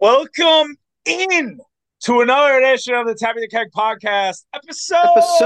[0.00, 1.60] Welcome in
[2.04, 5.42] to another edition of the Tapping the Keg podcast, episode, Episode.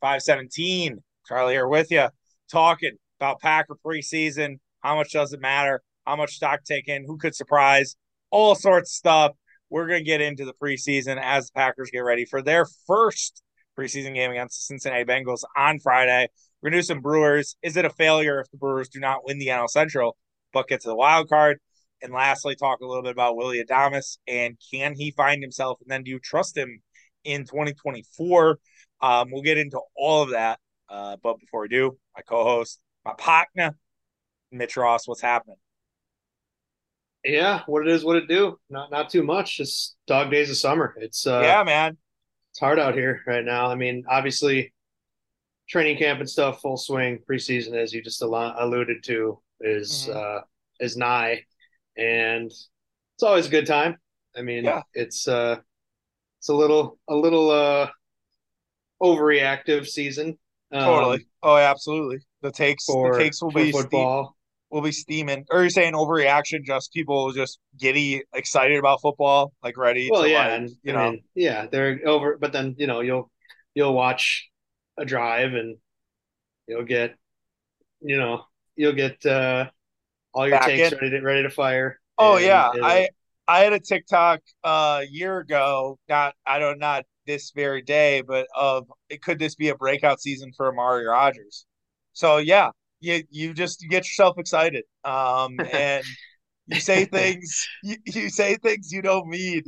[0.00, 1.02] 517.
[1.26, 2.06] Charlie here with you,
[2.52, 4.60] talking about Packer preseason.
[4.78, 5.82] How much does it matter?
[6.06, 7.04] How much stock taken?
[7.04, 7.96] Who could surprise?
[8.30, 9.32] All sorts of stuff.
[9.68, 13.42] We're going to get into the preseason as the Packers get ready for their first
[13.76, 16.28] preseason game against the Cincinnati Bengals on Friday.
[16.62, 17.56] We're going to do some Brewers.
[17.60, 20.16] Is it a failure if the Brewers do not win the NL Central
[20.52, 21.58] but get to the wild card?
[22.02, 25.78] And lastly, talk a little bit about Willy Adames and can he find himself?
[25.80, 26.80] And then do you trust him
[27.24, 28.58] in 2024?
[29.00, 30.60] Um, we'll get into all of that.
[30.88, 33.76] Uh, but before we do, my co-host, my partner,
[34.50, 35.56] Mitch Ross, what's happening?
[37.24, 38.58] Yeah, what it is, what it do.
[38.70, 39.56] Not not too much.
[39.56, 40.94] Just dog days of summer.
[40.98, 41.98] It's uh yeah, man.
[42.50, 43.66] it's hard out here right now.
[43.66, 44.72] I mean, obviously
[45.68, 47.18] training camp and stuff full swing.
[47.28, 50.16] Preseason as you just alluded to is Mhm.
[50.16, 50.40] uh
[50.80, 51.44] is nigh
[51.98, 53.98] and it's always a good time.
[54.36, 54.82] I mean, Yeah.
[54.94, 55.56] it's uh
[56.38, 57.90] it's a little a little uh
[59.02, 60.38] overreactive season.
[60.72, 61.26] um, Totally.
[61.42, 62.18] Oh, absolutely.
[62.42, 64.36] The takes, for, the takes will be steam, football.
[64.70, 65.44] will be steaming.
[65.50, 66.64] Or you're saying overreaction?
[66.64, 70.08] Just people just giddy, excited about football, like ready.
[70.10, 72.36] Well, to, yeah, like, and you know, mean, yeah, they're over.
[72.38, 73.30] But then you know you'll
[73.74, 74.48] you'll watch
[74.96, 75.78] a drive and
[76.66, 77.16] you'll get
[78.00, 78.44] you know
[78.76, 79.70] you'll get uh,
[80.34, 80.92] all your in.
[81.00, 81.98] ready to ready to fire.
[82.16, 83.08] Oh and yeah, it'll- I
[83.46, 85.98] I had a TikTok uh, a year ago.
[86.08, 88.86] Not I don't not this very day, but of
[89.22, 91.66] could this be a breakout season for Amari Rodgers?
[92.12, 96.04] So yeah, you you just you get yourself excited, um, and
[96.66, 99.62] you say things you, you say things you don't mean,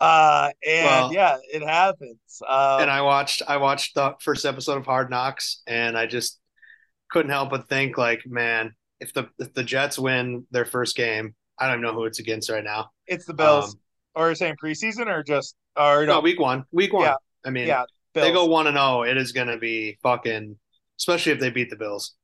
[0.00, 2.18] uh, and Well- yeah, it happens.
[2.46, 6.38] Um, and I watched I watched the first episode of Hard Knocks and I just
[7.10, 11.34] couldn't help but think like, man, if the if the Jets win their first game,
[11.58, 12.90] I don't know who it's against right now.
[13.06, 13.80] it's the Bills, um,
[14.14, 17.04] or you're saying preseason, or just or No, no, week one, week one.
[17.04, 17.16] Yeah.
[17.44, 18.26] I mean, yeah, Bills.
[18.28, 20.56] they go one and zero, it is going to be fucking,
[20.98, 22.14] especially if they beat the Bills,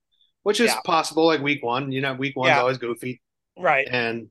[0.45, 0.81] which is Yeah.
[0.84, 1.27] possible.
[1.27, 2.61] Like week one, you know, week one's Yeah.
[2.61, 3.21] always goofy,
[3.59, 3.87] right.
[3.91, 4.28] and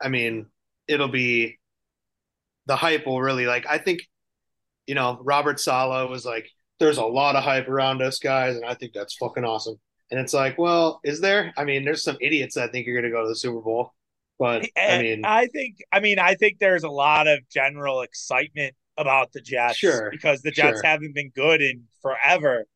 [0.00, 0.46] I mean,
[0.86, 1.58] it'll be
[2.66, 3.66] the hype will really like.
[3.66, 4.00] I think,
[4.86, 8.64] you know, Robert Saleh was like, "There's a lot of hype around us guys," and
[8.64, 9.80] I think that's fucking awesome.
[10.10, 11.52] And it's like, well, is there?
[11.56, 13.92] I mean, there's some idiots that think you're going to go to the Super Bowl,
[14.38, 18.74] but I mean, I think, I mean, I think there's a lot of general excitement
[18.98, 20.82] about the Jets, Sure, because the Jets sure.
[20.84, 22.66] haven't been good in forever.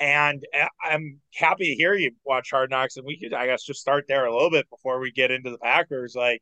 [0.00, 3.64] And I- I'm happy to hear you watch Hard Knocks, and we could, I guess,
[3.64, 6.14] just start there a little bit before we get into the Packers.
[6.14, 6.40] Like,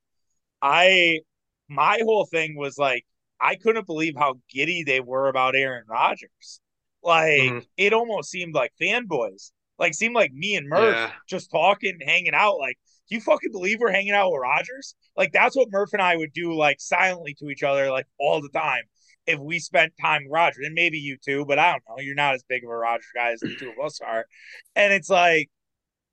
[0.63, 1.21] I,
[1.69, 3.05] my whole thing was like,
[3.41, 6.61] I couldn't believe how giddy they were about Aaron Rodgers.
[7.03, 7.67] Like, Mhm.
[7.77, 9.53] it almost seemed like fanboys.
[9.79, 11.13] Like, seemed like me and Murph Yeah.
[11.29, 12.59] just talking, hanging out.
[12.59, 12.79] Like,
[13.09, 14.95] do you fucking believe we're hanging out with Rodgers?
[15.17, 18.41] Like that's what Murph and I would do, like silently to each other, like all
[18.43, 18.83] the time.
[19.27, 22.01] If we spent time with Rodgers, and maybe you too, but I don't know.
[22.03, 24.27] You're not as big of a Rodgers guy as the two of us are.
[24.75, 25.51] And it's like,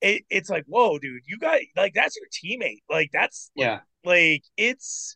[0.02, 2.82] it, it's like, whoa, dude, you got like that's your teammate.
[2.90, 5.16] Like that's yeah, like it's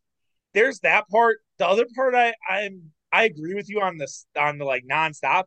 [0.53, 1.39] there's that part.
[1.57, 5.43] The other part, I I'm I agree with you on this on the like nonstop,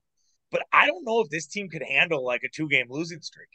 [0.51, 3.49] but I don't know if this team could handle like a two game losing streak.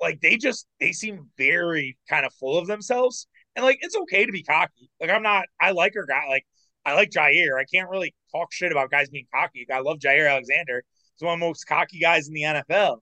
[0.00, 4.24] Like they just they seem very kind of full of themselves, and like it's okay
[4.24, 4.90] to be cocky.
[5.00, 5.44] Like I'm not.
[5.60, 6.26] I like our guy.
[6.28, 6.46] Like
[6.84, 7.58] I like Jaire.
[7.58, 9.66] I can't really talk shit about guys being cocky.
[9.72, 10.82] I love Jaire Alexander.
[11.16, 12.98] He's one of the most cocky guys in the NFL.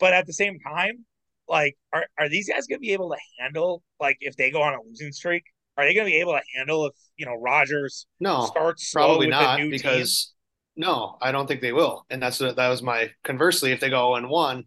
[0.00, 1.04] But at the same time,
[1.48, 4.74] like are are these guys gonna be able to handle like if they go on
[4.74, 5.44] a losing streak?
[5.76, 9.30] Are they gonna be able to handle if you know Rodgers no, starts probably with
[9.30, 10.31] not a new because
[10.76, 12.06] no, I don't think they will.
[12.10, 13.72] And that's what that was my conversely.
[13.72, 14.64] If they go and one,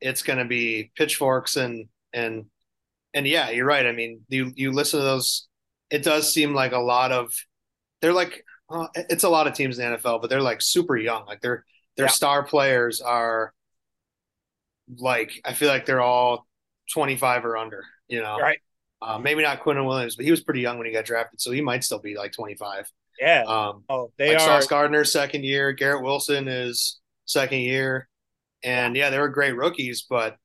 [0.00, 2.46] it's going to be pitchforks and and
[3.14, 3.86] and yeah, you're right.
[3.86, 5.48] I mean, you you listen to those.
[5.90, 7.32] It does seem like a lot of
[8.02, 10.96] they're like uh, it's a lot of teams in the NFL, but they're like super
[10.96, 11.26] young.
[11.26, 11.64] Like their
[11.96, 12.12] their Yeah.
[12.12, 13.52] star players are
[14.98, 16.46] like I feel like they're all
[16.92, 17.84] 25 or under.
[18.08, 18.58] You know, Right.
[19.00, 21.50] Uh, maybe not Quinnen Williams, but he was pretty young when he got drafted, so
[21.50, 22.90] he might still be like 25.
[23.20, 23.44] Yeah.
[23.46, 24.46] Um, oh, they like are.
[24.46, 28.08] Sauce Gardner's second year, Garrett Wilson is second year,
[28.64, 30.36] and yeah, they were great rookies, but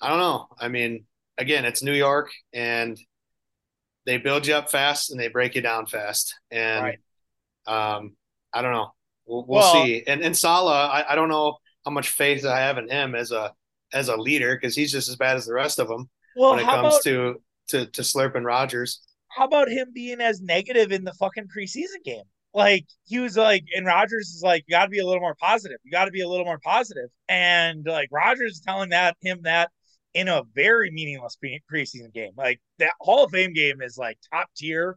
[0.00, 0.48] I don't know.
[0.58, 1.04] I mean,
[1.38, 2.98] again, it's New York, and
[4.06, 6.98] they build you up fast and they break you down fast, and Right.
[7.96, 8.16] um,
[8.52, 8.92] I don't know.
[9.26, 10.02] We'll, we'll Well- see.
[10.06, 13.30] And and Saleh, I, I don't know how much faith I have in him as
[13.32, 13.52] a
[13.92, 16.60] as a leader because he's just as bad as the rest of them Well, when
[16.60, 19.00] it comes about to to to slurping Rodgers.
[19.36, 22.24] How about him being as negative in the fucking preseason game?
[22.52, 25.34] Like he was like, and Rodgers is like, you got to be a little more
[25.40, 25.78] positive.
[25.82, 27.08] You got to be a little more positive.
[27.28, 29.70] And like Rodgers is telling that him that
[30.14, 32.32] in a very meaningless pre- preseason game.
[32.36, 34.96] Like that Hall of Fame game is like top tier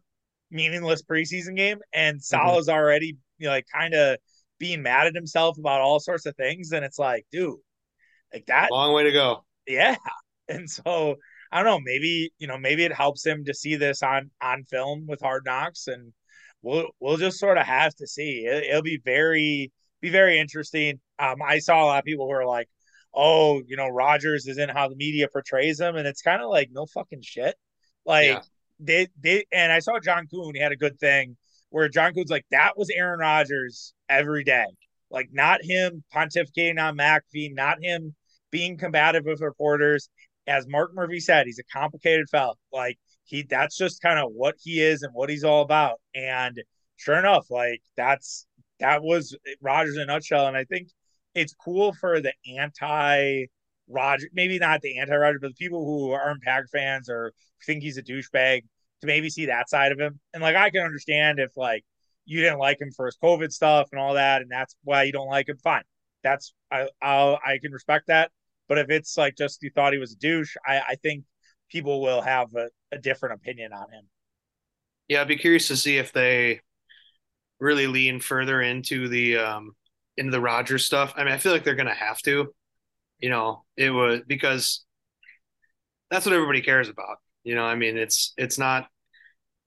[0.51, 2.77] meaningless preseason game, and Saleh's mm-hmm.
[2.77, 4.17] already you know, like kind of
[4.59, 7.55] being mad at himself about all sorts of things, and it's like, dude,
[8.33, 9.43] like that long way to go.
[9.65, 9.95] Yeah,
[10.47, 11.15] and so
[11.51, 14.63] I don't know, maybe you know, maybe it helps him to see this on on
[14.63, 16.13] film with Hard Knocks, and
[16.61, 18.45] we'll we'll just sort of have to see.
[18.45, 19.71] It, will be very
[20.01, 20.99] be very interesting.
[21.19, 22.69] Um, I saw a lot of people who are like,
[23.13, 26.49] "Oh, you know, Rodgers is in how the media portrays him," and it's kind of
[26.49, 27.55] like no fucking shit.
[28.05, 28.41] Like yeah.
[28.79, 31.37] they they and I saw John Kuhn He had a good thing
[31.69, 34.65] where John Kuhn's like, "That was Aaron Rodgers every day."
[35.09, 38.15] Like not him pontificating on McAfee, not him
[38.51, 40.09] being combative with reporters.
[40.47, 42.55] As Mark Murphy said, he's a complicated fellow.
[42.71, 45.99] Like he that's just kind of what he is and what he's all about.
[46.15, 46.61] And
[46.95, 48.45] sure enough, like that's
[48.79, 50.47] that was Rodgers in a nutshell.
[50.47, 50.89] And I think
[51.35, 53.45] it's cool for the anti
[53.89, 57.33] Roger, maybe not the anti Roger, but the people who aren't Packer fans or
[57.65, 58.63] think he's a douchebag
[59.01, 60.19] to maybe see that side of him.
[60.33, 61.83] And like I can understand if like
[62.25, 65.11] you didn't like him for his COVID stuff and all that, and that's why you
[65.11, 65.57] don't like him.
[65.57, 65.83] Fine,
[66.23, 68.31] that's I I'll, I can respect that.
[68.67, 71.23] But if it's like just you thought he was a douche, I I think
[71.69, 74.03] people will have a, a different opinion on him.
[75.07, 76.61] Yeah, I'd be curious to see if they
[77.59, 79.75] really lean further into the um
[80.17, 81.13] into the Rodgers stuff.
[81.15, 82.53] I mean, I feel like they're gonna have to.
[83.19, 84.85] You know, it was because
[86.09, 87.17] that's what everybody cares about.
[87.43, 88.87] You know, I mean, it's it's not.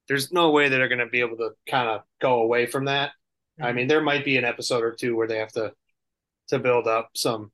[0.08, 2.86] There's no way that they're going to be able to kind of go away from
[2.86, 3.10] that.
[3.10, 3.64] Mm-hmm.
[3.64, 5.72] I mean, there might be an episode or two where they have to
[6.48, 7.52] to build up some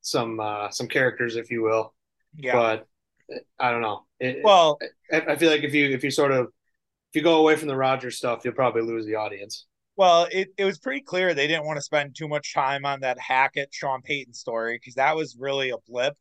[0.00, 1.94] some uh, some characters, if you will.
[2.36, 2.54] Yeah.
[2.54, 2.86] But
[3.58, 4.04] I don't know.
[4.18, 4.78] It, well,
[5.12, 7.68] I, I, feel like if you if you sort of if you go away from
[7.68, 9.66] the Rodgers stuff, you'll probably lose the audience.
[9.96, 13.00] Well, it, it was pretty clear they didn't want to spend too much time on
[13.00, 16.16] that Hackett Sean Payton story because that was really a blip.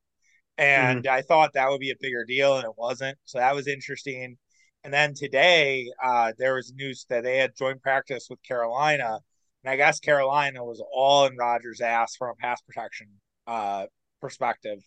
[0.58, 1.14] And mm-hmm.
[1.14, 3.18] I thought that would be a bigger deal, and it wasn't.
[3.24, 4.38] So that was interesting.
[4.84, 9.20] And then today, uh, there was news that they had joint practice with Carolina.
[9.64, 13.08] And I guess Carolina was all in Rodgers' ass from a pass protection
[13.47, 13.86] uh,
[14.21, 14.80] perspective.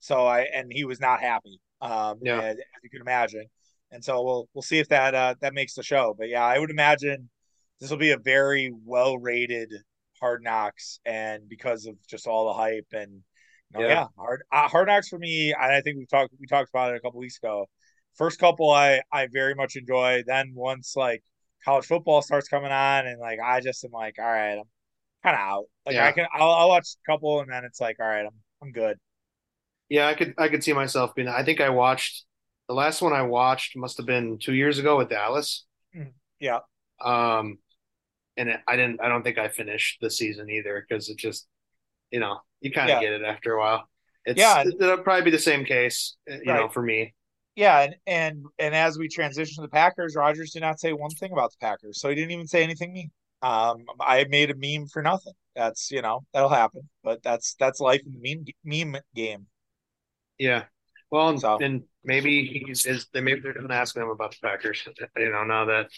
[0.00, 1.60] So I and he was not happy.
[1.82, 2.40] Um, yeah.
[2.40, 3.46] as, as you can imagine.
[3.90, 6.14] And so we'll we'll see if that uh, that makes the show.
[6.16, 7.28] But yeah, I would imagine
[7.80, 9.72] this will be a very well rated
[10.20, 13.22] Hard Knocks, and because of just all the hype and
[13.72, 13.88] you know, yeah.
[13.88, 15.52] yeah, hard uh, Hard Knocks for me.
[15.52, 17.66] And I think we talked we talked about it a couple weeks ago.
[18.14, 20.22] First couple, I I very much enjoy.
[20.26, 21.22] Then once like
[21.64, 24.68] college football starts coming on, and like I just am like, all right, I'm
[25.22, 25.64] kind of out.
[25.86, 26.06] Like yeah.
[26.06, 28.72] I can I'll, I'll watch a couple, and then it's like, all right, I'm I'm
[28.72, 28.98] good.
[29.88, 31.28] Yeah, I could I could see myself being.
[31.28, 32.24] I think I watched
[32.68, 35.66] the last one I watched must have been two years ago with Dallas.
[35.96, 36.60] Mm, yeah.
[37.04, 37.58] Um,
[38.36, 39.00] and it, I didn't.
[39.02, 41.48] I don't think I finished the season either because it just,
[42.12, 43.08] you know, you kind of yeah.
[43.08, 43.88] get it after a while.
[44.24, 46.60] It's, yeah, it'll probably be the same case, uh, you right.
[46.60, 47.14] know, for me.
[47.56, 51.10] Yeah, and and and as we transition to the Packers, Rodgers did not say one
[51.10, 53.10] thing about the Packers, so he didn't even say anything mean.
[53.42, 55.32] Um, I made a meme for nothing.
[55.56, 59.46] That's you know that'll happen, but that's that's life in the meme meme game.
[60.38, 60.64] Yeah,
[61.10, 61.58] well, and, so.
[61.60, 64.86] and maybe he's is they maybe they're to ask him about the Packers.
[65.16, 65.88] You know, now that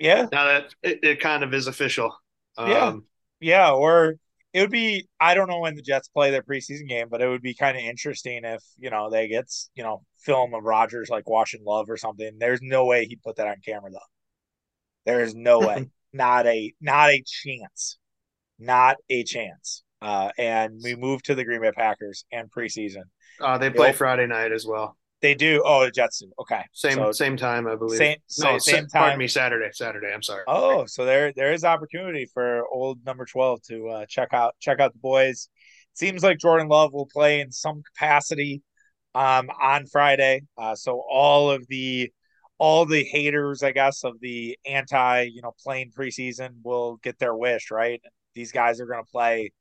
[0.00, 2.16] yeah, now that it, it kind of is official.
[2.56, 2.96] Um, yeah,
[3.40, 4.16] yeah, or
[4.54, 7.28] it would be I don't know when the Jets play their preseason game, but it
[7.28, 11.10] would be kind of interesting if you know they get you know film of Rodgers
[11.10, 12.38] like washing love or something.
[12.38, 13.98] There's no way he'd put that on camera though.
[15.04, 17.98] There is no way, not a not a chance,
[18.58, 19.82] not a chance.
[20.00, 23.04] Uh, and we move to the Green Bay Packers and preseason.
[23.40, 24.96] Uh, they play Friday night as well.
[25.22, 25.62] They do.
[25.64, 26.30] Oh, the Jets do.
[26.38, 26.62] Okay.
[26.72, 27.96] Same so, same time, I believe.
[27.96, 28.88] Same, no, same, time.
[28.92, 29.70] Pardon me, Saturday.
[29.72, 30.12] Saturday.
[30.12, 30.44] I'm sorry.
[30.46, 34.80] Oh, so there there is opportunity for old number twelve to uh, check out check
[34.80, 35.48] out the boys.
[35.94, 38.62] Seems like Jordan Love will play in some capacity
[39.14, 40.42] um, on Friday.
[40.58, 42.12] Uh, so all of the
[42.58, 47.34] all the haters, I guess, of the anti you know playing preseason will get their
[47.34, 47.70] wish.
[47.70, 48.00] Right.
[48.34, 49.52] These guys are going to play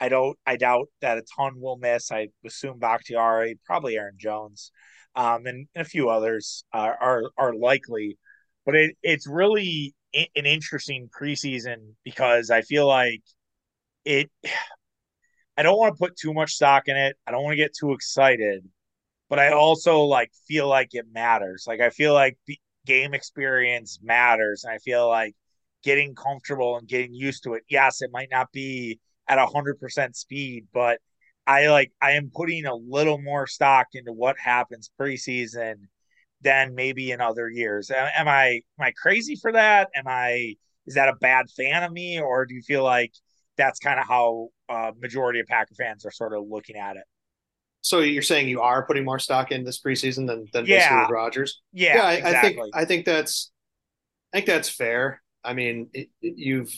[0.00, 0.38] I don't.
[0.46, 2.12] I doubt that a ton will miss.
[2.12, 4.70] I assume Bakhtiari, probably Aaron Jones,
[5.16, 8.18] um, and, and, a few others are are, are likely.
[8.64, 13.22] But it, it's really an interesting preseason because I feel like
[14.04, 14.30] it.
[15.56, 17.16] I don't want to put too much stock in it.
[17.26, 18.64] I don't want to get too excited,
[19.28, 21.64] but I also like feel like it matters.
[21.66, 25.34] Like I feel like the game experience matters, and I feel like
[25.84, 27.62] getting comfortable and getting used to it.
[27.68, 31.00] Yes, it might not be at a hundred percent speed, but
[31.46, 35.74] I like I am putting a little more stock into what happens preseason
[36.42, 37.90] than maybe in other years.
[37.90, 39.88] Am I am I crazy for that?
[39.94, 40.54] Am I
[40.86, 43.12] is that a bad fan of me, or do you feel like
[43.56, 47.04] that's kind of how uh, majority of Packer fans are sort of looking at it?
[47.88, 50.76] So you're saying you are putting more stock in this preseason than than yeah.
[50.76, 51.62] basically with Rodgers?
[51.72, 52.02] Yeah, yeah.
[52.02, 52.30] I, exactly.
[52.34, 53.50] I, think I think that's
[54.30, 55.22] I think that's fair.
[55.42, 56.70] I mean, it, it, you've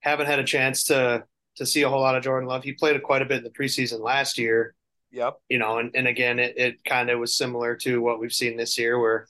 [0.00, 1.24] haven't had a chance to
[1.56, 2.64] to see a whole lot of Jordan Love.
[2.64, 4.74] He played quite a bit in the preseason last year.
[5.10, 5.36] Yep.
[5.50, 8.56] You know, and, and again, it, it kind of was similar to what we've seen
[8.56, 9.28] this year, where it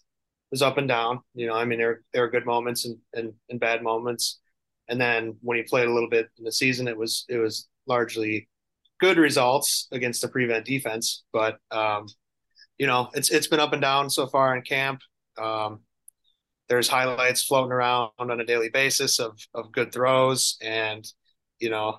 [0.53, 1.19] was up and down.
[1.35, 4.39] You know, I mean, there there are good moments and, and and bad moments,
[4.87, 7.67] and then when he played a little bit in the season, it was it was
[7.89, 8.49] largely
[9.01, 11.25] good results against the prevent defense.
[11.33, 12.07] But um,
[12.79, 15.01] you know, it's it's been up and down so far in camp.
[15.41, 15.81] Um,
[16.69, 21.05] there's highlights floating around on a daily basis of of good throws, and
[21.59, 21.99] you know,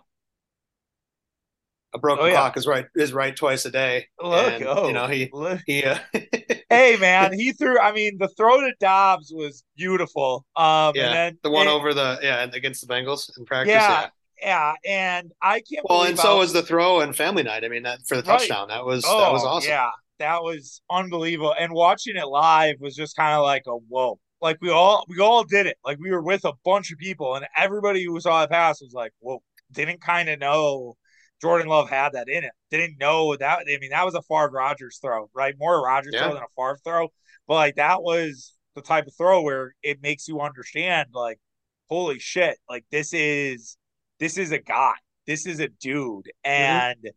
[1.94, 2.34] a broken oh, yeah.
[2.36, 4.08] clock is right is right twice a day.
[4.22, 5.60] Look, and, oh, you know he look.
[5.66, 5.84] he.
[5.84, 5.98] Uh,
[6.70, 7.80] hey man, he threw.
[7.80, 10.46] I mean, the throw to Dobbs was beautiful.
[10.56, 13.74] Um, yeah, then, the one it, over the yeah and against the Bengals in practice.
[13.74, 14.10] Yeah, yeah,
[14.42, 15.86] yeah and I can't.
[15.90, 17.64] Well, and so was the throw and family night.
[17.64, 18.40] I mean, that for the right.
[18.40, 19.70] touchdown, that was oh, that was awesome.
[19.70, 21.54] Yeah, that was unbelievable.
[21.58, 24.20] And watching it live was just kind of like a whoa.
[24.42, 25.78] Like we all we all did it.
[25.86, 28.94] Like we were with a bunch of people, and everybody who saw the pass was
[28.94, 30.96] like, "Whoa!" Didn't kind of know
[31.42, 32.52] Jordan Love had that in it.
[32.70, 33.60] Didn't know that.
[33.68, 35.56] I mean, that was a Favre Rodgers throw, right?
[35.60, 36.24] More Rodgers yeah.
[36.24, 37.08] throw than a Favre throw.
[37.48, 41.40] But like that was the type of throw where it makes you understand, like,
[41.90, 43.78] holy shit, like this is
[44.22, 44.94] this is a guy.
[45.28, 46.26] This is a dude.
[46.46, 46.52] Mm-hmm.
[46.52, 47.10] And mm-hmm.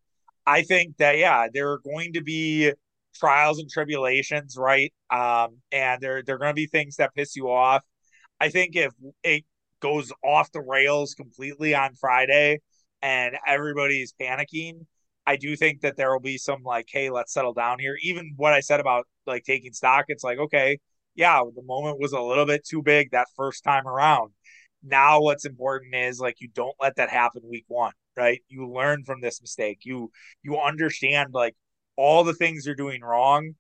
[0.47, 2.73] I think that yeah, there are going to be
[3.15, 4.93] trials and tribulations, right?
[5.11, 7.85] Um, and there there are going to be things that piss you off.
[8.41, 8.93] I think if
[9.23, 9.45] it
[9.81, 12.61] goes off the rails completely on Friday,
[13.03, 14.87] and everybody's panicking,
[15.27, 17.97] I do think that there will be some like, hey, let's settle down here.
[18.03, 20.79] Even what I said about like taking stock, it's like, okay,
[21.15, 24.33] yeah, the moment was a little bit too big that first time around.
[24.85, 28.41] Now, what's important is like you don't let that happen week one, right?
[28.49, 29.81] You learn from this mistake.
[29.85, 30.11] You
[30.43, 31.55] you understand like
[31.97, 33.53] all the things you're doing wrong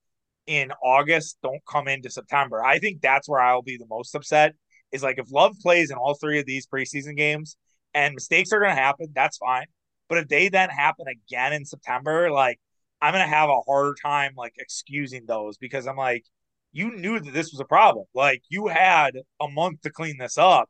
[0.46, 2.62] in August don't come into September.
[2.62, 4.54] I think that's where I'll be the most upset.
[4.92, 7.56] Is like if Love plays in all three of these preseason games
[7.94, 9.08] and mistakes are going to happen.
[9.14, 9.66] That's fine.
[10.08, 12.60] But if they then happen again in September, like
[13.00, 16.24] I'm going to have a harder time like excusing those because I'm like,
[16.72, 18.04] you knew that this was a problem.
[18.14, 20.68] Like you had a month to clean this up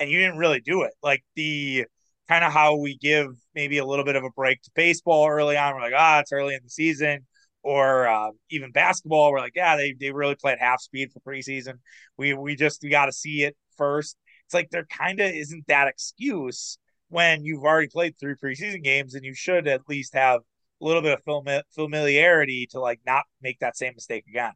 [0.00, 0.92] and you didn't really do it.
[1.02, 1.86] Like the
[2.28, 5.56] kind of how we give maybe a little bit of a break to baseball early
[5.56, 5.74] on.
[5.74, 7.26] We're like, ah, it's early in the season.
[7.62, 11.74] Or uh, even basketball, we're like, yeah, they, they really played half speed for preseason.
[12.18, 14.16] We we just we got to see it first.
[14.46, 19.14] It's like there kind of isn't that excuse when you've already played three preseason games
[19.14, 23.60] and you should at least have a little bit of familiarity to like not make
[23.60, 24.52] that same mistake again.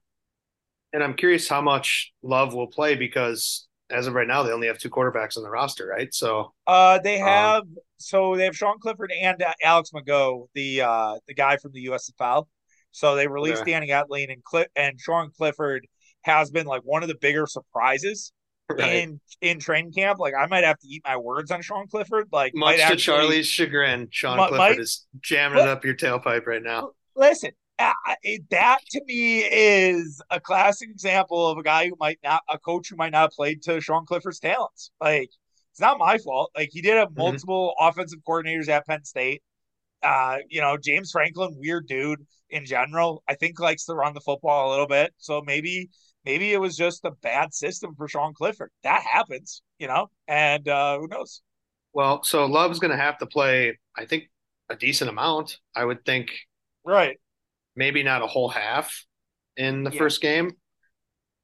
[0.92, 4.66] And I'm curious how much Love will play because as of right now they only
[4.66, 6.12] have two quarterbacks on the roster, right?
[6.12, 10.48] So uh they um, have um, so they have Sean Clifford and uh, Alex McGough,
[10.54, 12.46] the uh the guy from the USFL.
[12.90, 13.72] So they released okay.
[13.72, 15.86] Danny Etling and Cliff and Sean Clifford
[16.22, 18.32] has been like one of the bigger surprises
[18.70, 18.94] right.
[18.94, 20.18] in in training camp.
[20.18, 22.28] Like I might have to eat my words on Sean Clifford.
[22.32, 25.94] Like much to actually, Charlie's chagrin, Sean might, Clifford might, is jamming it up your
[25.94, 26.90] tailpipe right now.
[27.16, 32.58] Listen, that to me is a classic example of a guy who might not a
[32.58, 34.90] coach who might not have played to Sean Clifford's talents.
[35.00, 35.30] Like
[35.70, 36.50] it's not my fault.
[36.56, 37.20] Like he did have mm-hmm.
[37.20, 37.88] multiple mm-hmm.
[37.88, 39.42] offensive coordinators at Penn State.
[40.02, 43.22] Uh, you know, James Franklin, weird dude in general.
[43.28, 45.12] I think likes to run the football a little bit.
[45.18, 45.90] So maybe
[46.24, 48.70] maybe it was just a bad system for Sean Clifford.
[48.82, 51.42] That happens, you know, and uh, who knows?
[51.92, 54.24] Well, so Love's going to have to play, I think,
[54.68, 55.58] a decent amount.
[55.74, 56.30] I would think.
[56.84, 57.18] Right.
[57.78, 59.04] Maybe not a whole half
[59.56, 59.98] in the yeah.
[59.98, 60.50] first game,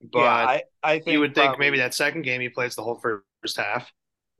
[0.00, 2.83] but yeah, I, I think you would think maybe that second game he plays the
[2.83, 3.91] whole first half.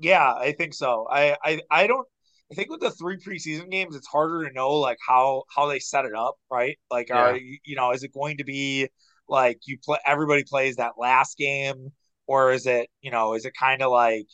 [0.01, 1.07] Yeah, I think so.
[1.09, 2.07] I, I, I don't.
[2.51, 5.79] I think with the three preseason games, it's harder to know like how how they
[5.79, 6.77] set it up, right?
[6.91, 7.31] Like, yeah.
[7.31, 8.89] are you know, is it going to be
[9.29, 11.93] like you play everybody plays that last game
[12.27, 14.27] or is it you know is it kind of like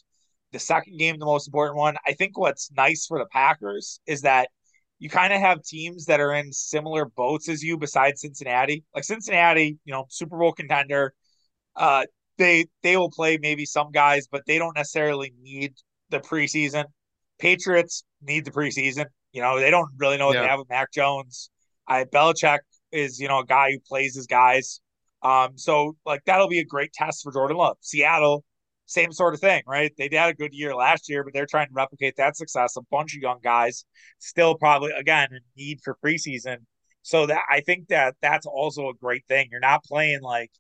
[0.52, 4.23] the second game the most important one i think what's nice for the packers is
[4.23, 4.49] that
[5.00, 9.04] you kind of have teams that are in similar boats as you besides cincinnati like
[9.04, 11.12] cincinnati you know super bowl contender
[11.76, 12.04] uh
[12.38, 15.75] they they will play maybe some guys but they don't necessarily need
[16.11, 16.85] the preseason
[17.38, 20.42] patriots need the preseason you know they don't really know what yeah.
[20.42, 21.50] they have with mac jones
[21.88, 22.61] i Belichick
[22.92, 24.80] is you know a guy who plays his guys.
[25.23, 27.76] Um, so like that'll be a great test for Jordan Love.
[27.80, 28.45] Seattle,
[28.90, 29.92] same sort of thing, right?
[29.97, 32.76] They had a good year last year, but they're trying to replicate that success.
[32.76, 33.85] A bunch of young guys,
[34.18, 36.56] still probably again a need for preseason.
[37.02, 39.49] So that I think that that's also a great thing.
[39.50, 40.50] You're not playing like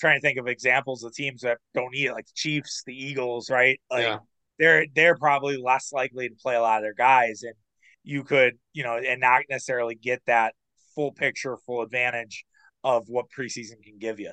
[0.00, 2.94] trying to think of examples of teams that don't need it, like the Chiefs, the
[2.94, 3.78] Eagles, right?
[3.90, 4.18] Like yeah.
[4.58, 7.54] they're they're probably less likely to play a lot of their guys, and
[8.02, 10.54] you could you know and not necessarily get that
[10.94, 12.46] full picture, full advantage
[12.82, 14.32] of what preseason can give you.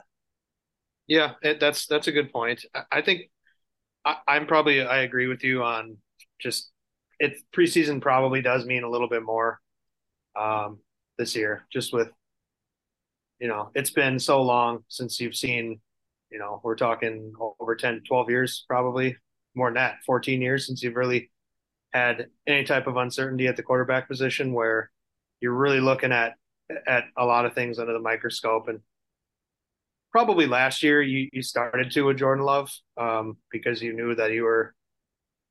[1.06, 2.64] Yeah, it, that's that's a good point.
[2.90, 3.24] I think
[4.06, 5.98] I, I'm probably I agree with you on
[6.40, 6.72] just
[7.20, 9.60] it preseason probably does mean a little bit more
[10.36, 10.80] um,
[11.18, 12.10] this year, just with
[13.40, 15.80] you know it's been so long since you've seen
[16.32, 19.18] you know we're talking over 10 12 years probably
[19.56, 21.30] more than that 14 years since you've really
[21.92, 24.90] had any type of uncertainty at the quarterback position where
[25.42, 26.36] you're really looking at
[26.88, 28.80] at a lot of things under the microscope and
[30.12, 34.32] probably last year you, you started to with Jordan Love um, because you knew that
[34.32, 34.74] you were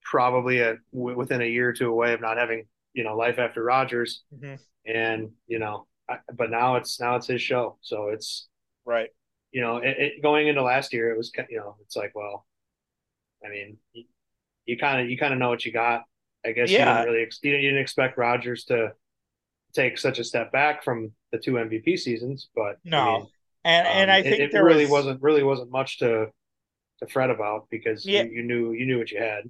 [0.03, 3.63] probably a, within a year or two away of not having you know life after
[3.63, 4.57] Rodgers, mm-hmm.
[4.87, 8.49] and you know, I, but now it's now it's his show, so it's
[8.85, 9.09] right.
[9.53, 12.47] You know, it, it, going into last year, it was you know, it's like, well,
[13.45, 13.79] I mean,
[14.65, 16.03] you kind of you kind of know what you got.
[16.45, 16.79] I guess yeah.
[16.79, 18.93] you didn't really you didn't expect Rodgers to
[19.73, 23.27] take such a step back from the two MVP seasons, but no, I mean,
[23.65, 25.07] and um, and I think it, it really was...
[25.07, 26.27] not really wasn't much to
[27.01, 28.23] to fret about because yeah.
[28.23, 29.45] you, you knew you knew what you had.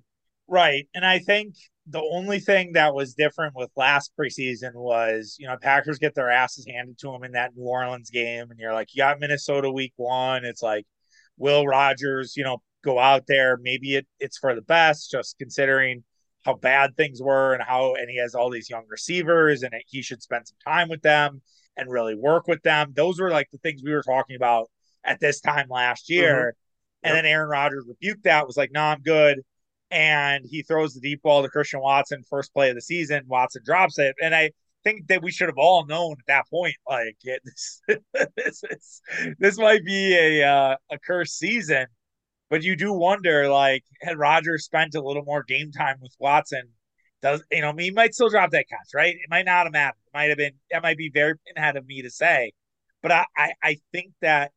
[0.50, 0.88] Right.
[0.94, 1.54] And I think
[1.86, 6.28] the only thing that was different with last preseason was, you know, Packers get their
[6.28, 8.50] asses handed to them in that New Orleans game.
[8.50, 10.44] And you're like, you got Minnesota week one.
[10.44, 10.86] It's like,
[11.36, 13.58] Will Rodgers, you know, go out there?
[13.62, 16.02] Maybe it, it's for the best, just considering
[16.44, 20.02] how bad things were and how, and he has all these young receivers and he
[20.02, 21.42] should spend some time with them
[21.76, 22.92] and really work with them.
[22.94, 24.70] Those were like the things we were talking about
[25.04, 26.34] at this time last year.
[26.34, 26.46] Mm-hmm.
[26.46, 26.54] Yep.
[27.02, 29.42] And then Aaron Rodgers rebuked that, was like, no, nah, I'm good
[29.90, 33.24] and he throws the deep ball to Christian Watson, first play of the season.
[33.26, 34.50] Watson drops it, and I
[34.84, 37.82] think that we should have all known at that point, like yeah, this,
[38.36, 39.02] this is
[39.38, 41.86] this might be a uh, a cursed season.
[42.48, 46.64] But you do wonder, like, had Rodgers spent a little more game time with Watson,
[47.22, 49.14] does you know he might still drop that catch, right?
[49.14, 49.96] It might not have mattered.
[50.06, 52.52] It might have been that might be very ahead of me to say,
[53.02, 54.52] but I, I I think that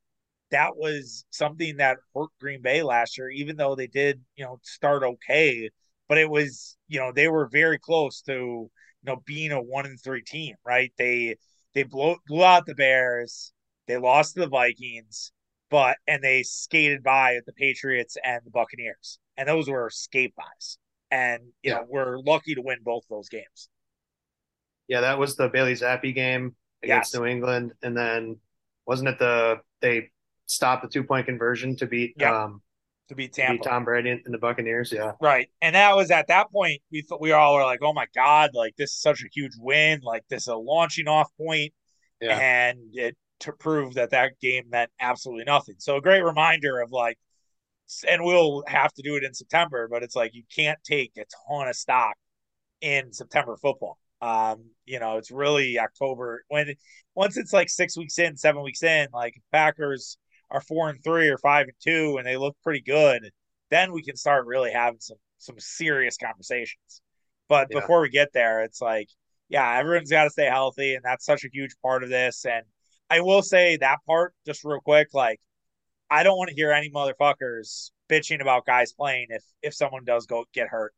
[0.52, 4.60] that was something that hurt Green Bay last year, even though they did, you know,
[4.64, 5.70] start okay.
[6.08, 8.70] But it was, you know, they were very close to, you
[9.04, 10.94] know, being a one and three team, right?
[10.98, 11.38] They
[11.74, 13.52] they blew blew out the Bears,
[13.88, 15.32] they lost to the Vikings,
[15.70, 20.78] but and they skated by the Patriots and the Buccaneers, and those were skate bys.
[21.14, 21.76] And you yeah.
[21.76, 23.70] know, we're lucky to win both those games.
[24.88, 27.20] Yeah, that was the Bailey Zappe game against yes.
[27.20, 28.40] New England, and then
[28.88, 30.10] wasn't it the they
[30.48, 32.34] stopped the two point conversion to beat yep.
[32.34, 32.62] um
[33.10, 34.92] to beat Tampa, to beat Tom Brady and the Buccaneers.
[34.92, 35.50] Yeah, right.
[35.62, 38.52] And that was at that point we thought we all were like, oh my god,
[38.56, 41.74] like this is such a huge win, like this is a launching off point,
[42.20, 42.40] yeah.
[42.40, 45.76] and it to prove that that game meant absolutely nothing.
[45.78, 47.20] So a great reminder of like,
[48.08, 51.26] and we'll have to do it in September, but it's like you can't take a
[51.48, 52.16] ton of stock
[52.82, 53.98] in September football.
[54.22, 56.74] Um, you know, it's really October when
[57.16, 60.18] once it's like six weeks in, seven weeks in, like Packers
[60.50, 63.30] are four and three or five and two and they look pretty good,
[63.70, 67.02] then we can start really having some some serious conversations.
[67.50, 67.82] But yeah.
[67.82, 69.10] before we get there, it's like,
[69.50, 72.46] yeah, everyone's got to stay healthy, and that's such a huge part of this.
[72.46, 72.64] And
[73.10, 75.40] I will say that part just real quick, like,
[76.14, 80.28] I don't want to hear any motherfuckers bitching about guys playing if if someone does
[80.28, 80.94] go get hurt,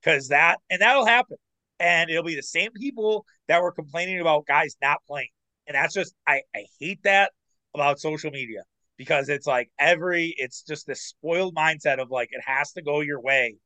[0.00, 1.38] because that and that'll happen,
[1.80, 5.30] and it'll be the same people that were complaining about guys not playing,
[5.66, 7.32] and that's just I I hate that
[7.74, 8.62] about social media.
[8.96, 13.00] Because it's like every it's just this spoiled mindset of like it has to go
[13.00, 13.56] your way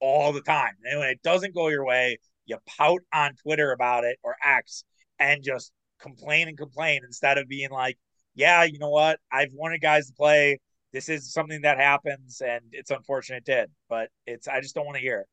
[0.00, 0.74] all the time.
[0.84, 4.84] And when it doesn't go your way, you pout on Twitter about it or X
[5.20, 7.98] and just complain and complain instead of being like,
[8.34, 9.18] yeah, you know what?
[9.32, 10.58] I've wanted guys to play.
[10.92, 14.86] This is something that happens and it's unfortunate it did, but it's I just don't
[14.86, 15.26] want to hear it.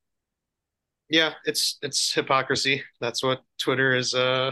[1.09, 2.83] Yeah, it's it's hypocrisy.
[2.99, 4.51] That's what Twitter is uh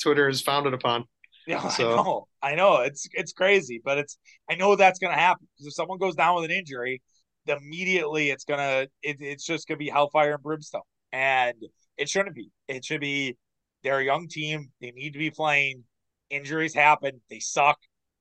[0.00, 1.04] Twitter is founded upon.
[1.46, 1.92] Yeah, so.
[1.92, 2.28] I know.
[2.42, 2.76] I know.
[2.82, 4.18] It's it's crazy, but it's
[4.50, 7.00] I know that's gonna happen because if someone goes down with an injury,
[7.46, 11.56] immediately it's gonna it, it's just gonna be hellfire and brimstone, and
[11.96, 12.50] it shouldn't be.
[12.68, 13.38] It should be
[13.82, 14.70] they're a young team.
[14.82, 15.84] They need to be playing.
[16.30, 17.20] Injuries happen.
[17.30, 17.78] They suck.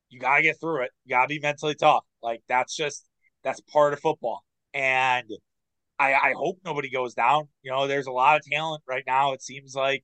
[0.10, 0.92] You gotta get through it.
[1.06, 2.06] You gotta be mentally tough.
[2.22, 3.08] Like that's just
[3.44, 4.44] that's part of football.
[4.74, 5.30] And
[6.00, 7.48] I, I hope nobody goes down.
[7.64, 9.34] You know, there's a lot of talent right now.
[9.34, 10.04] It seems like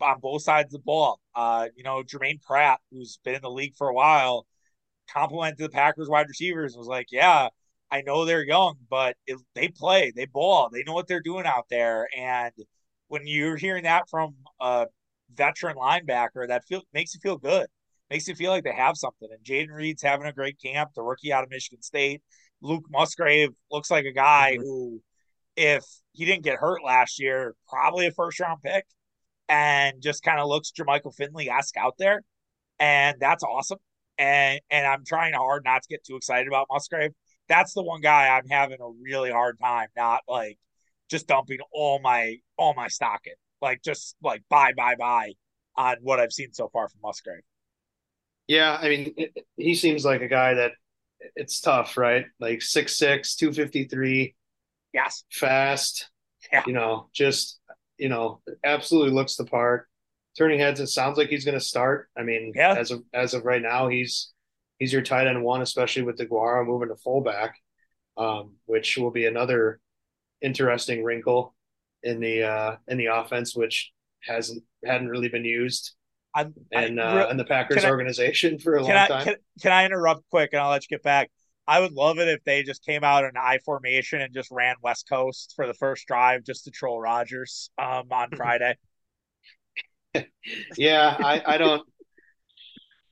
[0.00, 1.20] on both sides of the ball.
[1.34, 4.46] Uh, you know, Germaine Pratt, who's been in the league for a while,
[5.12, 7.48] complimented the Packers wide receivers, was like, Yeah,
[7.90, 11.46] I know they're young, but it, they play, they ball, they know what they're doing
[11.46, 12.08] out there.
[12.16, 12.52] And
[13.08, 14.86] when you're hearing that from a
[15.32, 17.66] veteran linebacker, that feel, makes you feel good.
[18.10, 19.28] Makes you feel like they have something.
[19.30, 22.22] And Jayden Reed's having a great camp, the rookie out of Michigan State.
[22.60, 24.62] Luke Musgrave looks like a guy mm-hmm.
[24.62, 25.02] who,
[25.56, 28.84] if he didn't get hurt last year, probably a first round pick
[29.48, 32.22] and just kind of looks Jermichael Finley esque out there,
[32.78, 33.78] and that's awesome.
[34.18, 37.10] And and I'm trying hard not to get too excited about Musgrave.
[37.48, 40.58] That's the one guy I'm having a really hard time not like
[41.10, 43.34] just dumping all my all my stock in,
[43.64, 45.32] like just like buy buy buy
[45.76, 47.42] on what I've seen so far from Musgrave.
[48.46, 50.72] Yeah, I mean, it, he seems like a guy that
[51.34, 52.26] it's tough, right?
[52.38, 54.34] Like 6'6, 253.
[54.92, 55.24] Yes.
[55.32, 56.10] Fast.
[56.52, 56.62] Yeah.
[56.66, 57.58] You know, just,
[57.96, 59.88] you know, absolutely looks the part.
[60.36, 62.10] Turning heads, it sounds like he's going to start.
[62.16, 62.74] I mean, yeah.
[62.74, 64.32] as of as of right now, he's
[64.78, 67.54] he's your tight end one, especially with DeGuara moving to fullback,
[68.18, 69.80] um, which will be another
[70.42, 71.53] interesting wrinkle
[72.04, 75.94] in the uh, in the offense, which hasn't hadn't really been used
[76.34, 79.24] I'm, and uh, and the Packers I, organization for a long I, time.
[79.24, 81.30] Can, can, I interrupt quick and I'll let you get back?
[81.66, 84.74] I would love it if they just came out in I formation and just ran
[84.82, 88.76] West Coast for the first drive just to troll Rodgers um, on Friday.
[90.76, 91.82] yeah, I, I don't.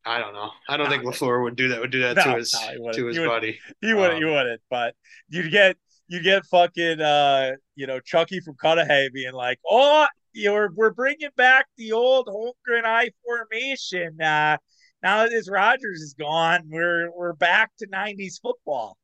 [0.05, 0.51] I don't know.
[0.69, 1.81] I don't no, think Lafleur would do that.
[1.81, 3.59] Would do that no, to his no, to his you buddy.
[3.83, 4.17] Would, you wouldn't.
[4.17, 4.61] Um, you wouldn't.
[4.69, 4.95] But
[5.29, 5.77] you'd get
[6.09, 7.53] you get fucking uh
[7.83, 12.29] you know Chucky from Cudahy being like, oh you know, we're, bringing back the old
[12.29, 14.21] Holmgren I formation.
[14.23, 14.57] Uh,
[15.03, 18.97] now that this Rodgers is gone, we're we're back to '90s football.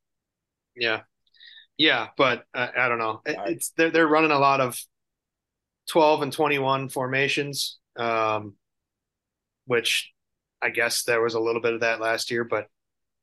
[0.77, 1.01] Yeah,
[1.77, 3.21] yeah, but uh, I don't know.
[3.25, 4.79] It's they're they're running a lot of
[5.89, 8.55] 12 and 21 formations, um,
[9.65, 10.09] which
[10.61, 12.67] I guess there was a little bit of that last year, but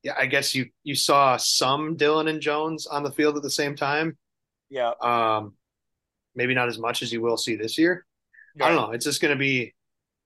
[0.02, 3.50] yeah, I guess you you saw some Dillon and Jones on the field at the
[3.50, 4.18] same time.
[4.68, 4.92] Yeah.
[5.00, 5.54] Um,
[6.34, 8.04] maybe not as much as you will see this year.
[8.58, 8.66] Right.
[8.66, 8.92] I don't know.
[8.92, 9.74] It's just going to be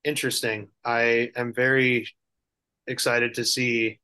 [0.04, 0.68] interesting.
[0.84, 2.08] I am very
[2.86, 4.00] excited to see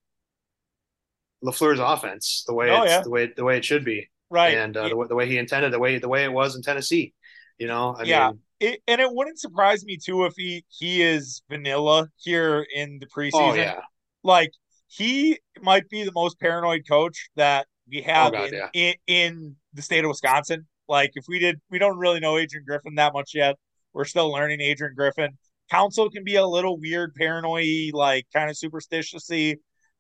[1.44, 3.02] Lafleur's offense the way oh, it's yeah.
[3.02, 4.56] the way the way it should be, right?
[4.56, 7.12] And uh, the, the, way he intended, the way the way it was in Tennessee.
[7.58, 8.28] You know, I yeah.
[8.28, 12.98] Mean, it, and it wouldn't surprise me too if he he is vanilla here in
[12.98, 13.32] the preseason.
[13.52, 13.80] Oh, yeah.
[14.22, 14.50] Like
[14.88, 18.68] he might be the most paranoid coach that we have oh, God, in, yeah.
[18.74, 20.66] in, in the state of Wisconsin.
[20.88, 23.56] Like if we did, we don't really know Adrian Griffin that much yet.
[23.92, 25.38] We're still learning Adrian Griffin.
[25.70, 29.56] Counsell can be a little weird, paranoid, like kind of superstitiously.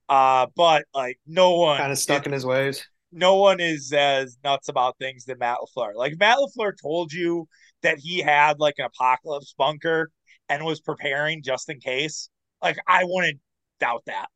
[0.08, 2.86] Uh, but like no one kind of stuck it, in his ways.
[3.12, 5.94] No one is as nuts about things than Matt LaFleur.
[5.94, 7.48] Like Matt LaFleur told you
[7.82, 10.10] that he had like an apocalypse bunker
[10.48, 12.28] and was preparing just in case.
[12.62, 13.40] Like I wouldn't
[13.80, 14.26] doubt that.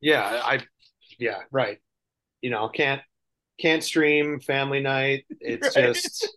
[0.00, 0.60] Yeah, I
[1.18, 1.78] yeah, right.
[2.40, 3.02] You know, can't
[3.60, 5.24] can't stream family night.
[5.40, 5.86] It's right.
[5.86, 6.28] just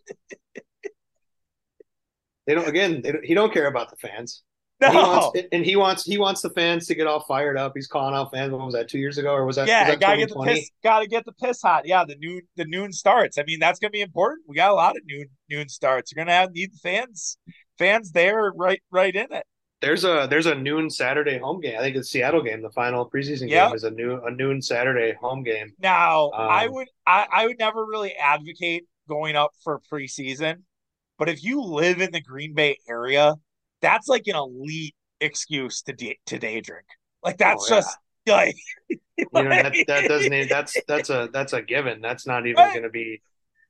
[2.46, 2.68] they don't.
[2.68, 4.42] Again, they don't, he don't care about the fans.
[4.80, 4.88] No.
[4.90, 7.72] And he, wants, and he wants he wants the fans to get all fired up.
[7.74, 8.52] He's calling out fans.
[8.52, 8.88] What was that?
[8.88, 9.68] Two years ago, or was that?
[9.68, 10.70] Yeah, was that gotta get the piss.
[10.82, 11.86] Gotta get the piss hot.
[11.86, 13.38] Yeah, the noon the noon starts.
[13.38, 14.44] I mean, that's gonna be important.
[14.48, 16.12] We got a lot of noon noon starts.
[16.12, 17.38] You're gonna have need the fans
[17.78, 19.46] fans there right right in it.
[19.84, 21.76] There's a there's a noon Saturday home game.
[21.78, 22.62] I think it's Seattle game.
[22.62, 23.68] The final preseason yep.
[23.68, 25.74] game is a new a noon Saturday home game.
[25.78, 30.62] Now, um, I would I, I would never really advocate going up for preseason,
[31.18, 33.34] but if you live in the Green Bay area,
[33.82, 36.86] that's like an elite excuse to de- to day drink.
[37.22, 37.80] Like that's oh, yeah.
[37.80, 38.56] just like
[38.88, 42.00] you know that, that doesn't even, that's that's a that's a given.
[42.00, 42.72] That's not even right?
[42.72, 43.20] going to be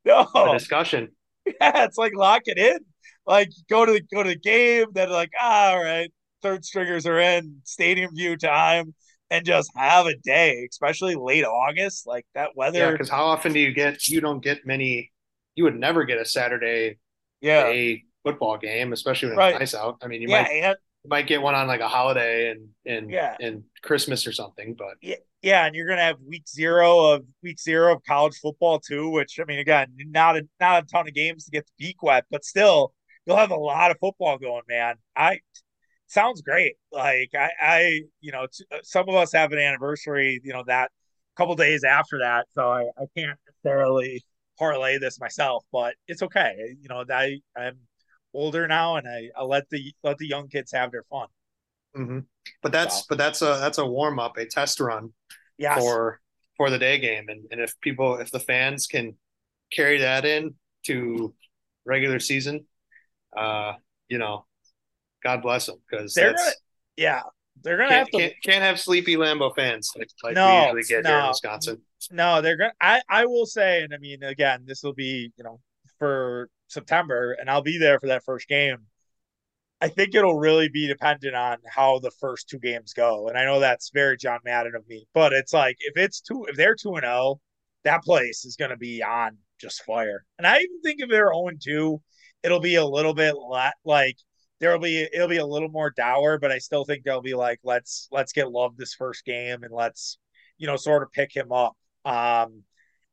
[0.04, 1.08] no a discussion.
[1.60, 2.78] Yeah, it's like lock it in
[3.26, 7.06] like go to the go to the game, then like ah, all right, third stringers
[7.06, 8.94] are in stadium view time,
[9.30, 12.78] and just have a day, especially late August, like that weather.
[12.78, 14.08] Yeah, because how often do you get?
[14.08, 15.10] You don't get many.
[15.54, 16.98] You would never get a Saturday,
[17.40, 19.60] yeah, day football game, especially when right.
[19.60, 19.98] it's nice out.
[20.02, 22.68] I mean, you yeah, might and, you might get one on like a holiday and
[22.84, 23.36] and yeah.
[23.40, 27.60] and Christmas or something, but yeah, yeah, and you're gonna have week zero of week
[27.60, 31.14] zero of college football too, which I mean, again, not a not a ton of
[31.14, 32.94] games to get the beak wet, but still,
[33.26, 34.96] you'll have a lot of football going, man.
[35.16, 35.40] I
[36.06, 36.76] sounds great.
[36.92, 40.64] Like I, I, you know, t- uh, some of us have an anniversary, you know,
[40.66, 40.90] that
[41.36, 44.24] couple days after that, so I, I can't necessarily
[44.58, 46.76] parlay this myself, but it's okay.
[46.80, 47.78] You know, I I'm
[48.32, 51.28] older now, and I, I let the let the young kids have their fun.
[51.96, 52.20] Mm-hmm.
[52.62, 55.12] But that's but that's a that's a warm up, a test run
[55.58, 55.78] yes.
[55.78, 56.20] for
[56.56, 59.16] for the day game, and and if people if the fans can
[59.72, 60.54] carry that in
[60.86, 61.34] to
[61.84, 62.66] regular season,
[63.36, 63.74] uh,
[64.08, 64.46] you know,
[65.22, 66.50] God bless them because they're gonna,
[66.96, 67.22] yeah,
[67.62, 70.96] they're gonna have to can't, can't, have sleepy Lambeau fans like, like no, we usually
[70.96, 71.82] get no, here in Wisconsin.
[72.10, 72.74] No, they're gonna.
[72.80, 75.60] I I will say, and I mean, again, this will be you know
[75.98, 78.78] for September, and I'll be there for that first game.
[79.80, 83.44] I think it'll really be dependent on how the first two games go, and I
[83.44, 86.74] know that's very John Madden of me, but it's like if it's two, if they're
[86.74, 87.40] two and zero, oh,
[87.84, 90.24] that place is going to be on just fire.
[90.38, 92.00] And I even think if they're zero oh and two,
[92.42, 93.34] it'll be a little bit
[93.84, 94.16] like
[94.60, 97.60] there'll be it'll be a little more dour, but I still think they'll be like
[97.64, 100.18] let's let's get love this first game and let's
[100.58, 101.76] you know sort of pick him up.
[102.04, 102.62] Um,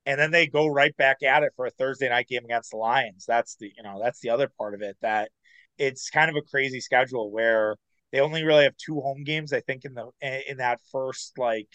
[0.06, 2.78] and then they go right back at it for a Thursday night game against the
[2.78, 3.26] Lions.
[3.28, 5.32] That's the you know that's the other part of it that
[5.81, 7.75] it's kind of a crazy schedule where
[8.11, 11.69] they only really have two home games I think in the in that first like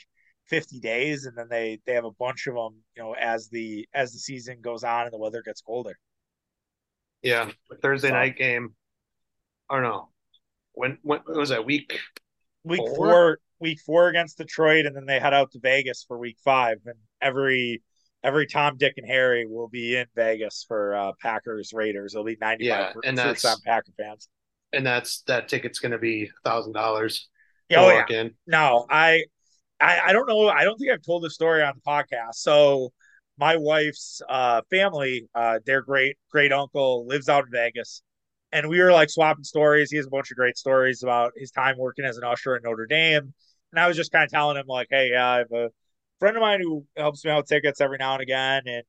[0.47, 3.89] 50 days and then they they have a bunch of them you know as the
[3.93, 5.99] as the season goes on and the weather gets colder.
[7.23, 7.51] Yeah,
[7.83, 8.75] Thursday so, night game.
[9.69, 10.09] Oh, I don't know.
[10.75, 11.99] when when was that week?
[12.63, 12.95] Week four?
[12.95, 16.79] four, week four against Detroit, and then they head out to Vegas for week five.
[16.85, 17.83] And every
[18.27, 22.15] every Tom, Dick, and Harry will be in Vegas for uh, Packers Raiders.
[22.15, 24.29] It'll be ninety five percent on Packer fans.
[24.73, 27.29] And that's that ticket's going to be thousand dollars.
[27.75, 28.05] Oh yeah.
[28.11, 28.33] In.
[28.47, 29.25] No, I,
[29.81, 30.49] I I don't know.
[30.49, 32.35] I don't think I've told the story on the podcast.
[32.35, 32.93] So
[33.39, 38.03] my wife's uh, family, uh, their great great uncle lives out in Vegas,
[38.53, 39.91] and we were like swapping stories.
[39.91, 42.63] He has a bunch of great stories about his time working as an usher in
[42.65, 43.33] Notre Dame,
[43.73, 45.71] and I was just kind of telling him like, "Hey, yeah, I have a
[46.19, 48.83] friend of mine who helps me out with tickets every now and again, and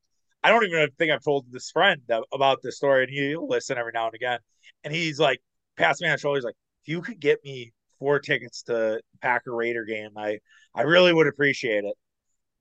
[0.43, 2.01] I don't even think I've told this friend
[2.33, 4.39] about this story, and he'll listen every now and again,
[4.83, 5.39] and he's like,
[5.75, 9.01] passed me on the shoulder, he's like, if you could get me four tickets to
[9.21, 10.39] Packer Raider game, I
[10.73, 11.95] I really would appreciate it."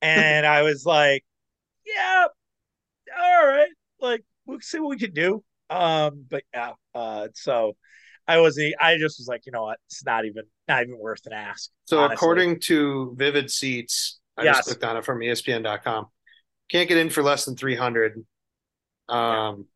[0.02, 1.24] And I was like,
[1.86, 2.26] yeah,
[3.18, 5.44] all right, like we'll see what we can do.
[5.70, 7.76] Um, but yeah, uh, so
[8.26, 11.26] I was I just was like, you know what, it's not even not even worth
[11.26, 11.70] an ask.
[11.84, 12.14] So honestly.
[12.14, 14.56] according to Vivid Seats, I yes.
[14.56, 16.06] just clicked on it from ESPN.com.
[16.70, 18.24] Can't get in for less than three hundred.
[19.08, 19.66] Um,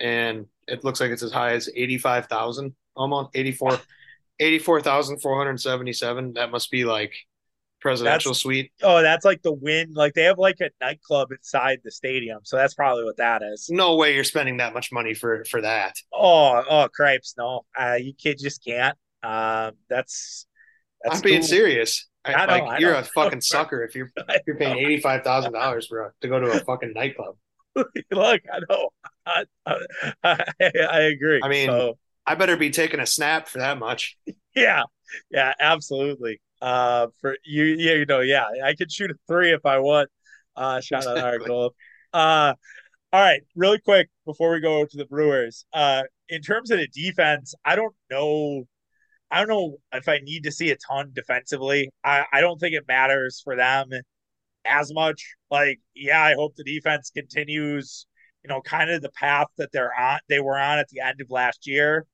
[0.00, 0.06] yeah.
[0.08, 3.78] and it looks like it's as high as eighty five thousand, almost 84
[4.38, 6.32] 84,477.
[6.34, 7.14] That must be like
[7.80, 8.72] presidential that's, suite.
[8.82, 9.92] Oh, that's like the win.
[9.94, 13.68] Like they have like a nightclub inside the stadium, so that's probably what that is.
[13.70, 15.96] No way you're spending that much money for for that.
[16.12, 17.34] Oh, oh, cripes!
[17.36, 18.96] No, uh, you kid just can't.
[19.22, 20.46] Um, that's,
[21.02, 22.08] that's I'm being serious.
[22.24, 25.52] I, like I you're a fucking sucker if you're if you're paying eighty five thousand
[25.52, 27.36] dollars for to go to a fucking nightclub.
[27.74, 28.90] Look, I know.
[29.24, 29.44] I,
[30.24, 31.40] I, I agree.
[31.42, 34.16] I mean, so, I better be taking a snap for that much.
[34.56, 34.82] Yeah,
[35.30, 36.40] yeah, absolutely.
[36.60, 40.10] Uh, for you, yeah, you know, yeah, I could shoot a three if I want.
[40.56, 41.72] Uh, shout out our goal.
[42.12, 42.54] Uh,
[43.12, 45.64] all right, really quick before we go to the Brewers.
[45.72, 48.64] Uh, in terms of the defense, I don't know.
[49.30, 51.90] I don't know if I need to see a ton defensively.
[52.04, 53.90] I, I don't think it matters for them
[54.64, 55.34] as much.
[55.50, 58.06] Like, yeah, I hope the defense continues,
[58.44, 61.20] you know, kind of the path that they're on they were on at the end
[61.20, 62.06] of last year.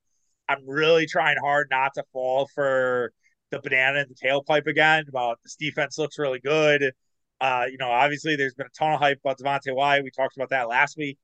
[0.49, 3.13] I'm really trying hard not to fall for
[3.51, 6.93] the banana in the tailpipe again about this defense looks really good.
[7.41, 10.05] Uh, you know, obviously there's been a ton of hype about Devonte Wyatt.
[10.05, 11.19] We talked about that last week.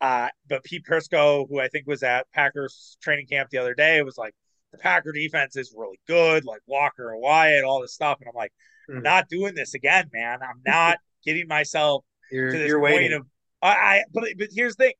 [0.00, 4.02] Uh, but Pete Prisco, who I think was at Packers training camp the other day,
[4.02, 4.34] was like,
[4.76, 8.18] the Packer defense is really good, like Walker and Wyatt, all this stuff.
[8.20, 8.52] And I'm like,
[8.88, 8.94] mm.
[8.94, 9.04] I'm hmm.
[9.04, 10.38] not doing this again, man.
[10.42, 13.12] I'm not getting myself you're, to this point waiting.
[13.14, 13.26] of
[13.62, 14.94] I, I but but here's the thing.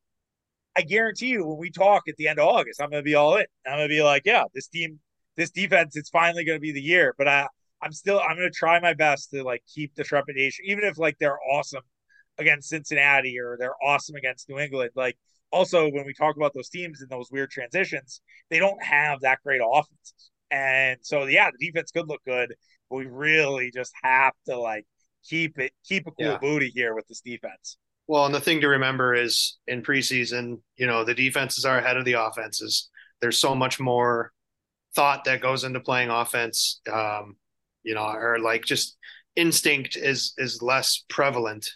[0.76, 3.36] I guarantee you when we talk at the end of August, I'm gonna be all
[3.36, 3.46] in.
[3.66, 4.98] I'm gonna be like, yeah, this team
[5.36, 7.14] this defense, it's finally to be the year.
[7.16, 7.48] But I,
[7.82, 11.18] I'm still, I'm to try my best to like keep the trepidation, even if like
[11.18, 11.82] they're awesome
[12.38, 14.90] against Cincinnati or they're awesome against New England.
[14.94, 15.16] Like
[15.54, 19.38] also when we talk about those teams and those weird transitions, they don't have that
[19.44, 20.30] great offenses.
[20.50, 22.54] And so yeah, the defense could look good,
[22.90, 24.84] but we really just have to like
[25.24, 26.38] keep it keep a cool yeah.
[26.38, 27.78] booty here with this defense.
[28.06, 31.96] Well, and the thing to remember is in preseason, you know, the defenses are ahead
[31.96, 32.90] of the offenses.
[33.20, 34.32] There's so much more
[34.94, 37.36] thought that goes into playing offense, um,
[37.82, 38.96] you know, or like just
[39.36, 41.68] instinct is is less prevalent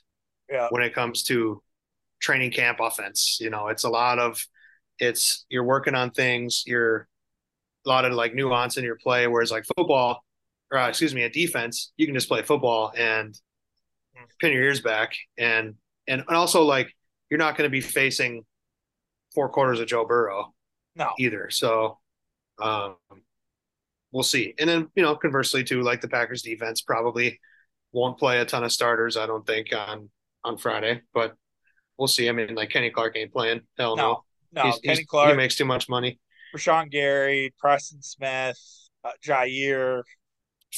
[0.51, 0.69] yeah.
[0.71, 1.63] when it comes to
[2.21, 3.39] training camp offense.
[3.41, 4.45] You know, it's a lot of
[4.99, 7.09] it's you're working on things, you're
[7.87, 10.25] a lot of like nuance in your play, whereas like football,
[10.71, 13.39] or uh, excuse me, a defense, you can just play football and
[14.41, 15.75] pin your ears back and
[16.09, 16.93] and, and also like
[17.31, 18.45] you're not going to be facing
[19.35, 20.55] four quarters of Joe Burrow
[20.97, 21.11] no.
[21.19, 21.51] either.
[21.51, 21.99] So
[22.61, 22.97] um,
[24.13, 24.55] we'll see.
[24.59, 27.39] And then, you know, conversely too, like the Packers defense probably
[27.93, 30.11] won't play a ton of starters, I don't think, on
[30.45, 31.35] on Friday, but
[31.99, 32.29] we'll see.
[32.29, 33.63] I mean, like Kenny Clark ain't playing.
[33.77, 34.25] Hell no.
[34.53, 35.31] No, no Kenny Clark.
[35.31, 36.19] He makes too much money.
[36.57, 38.59] Rashan Gary, Preston Smith,
[39.05, 40.03] uh, Jaire,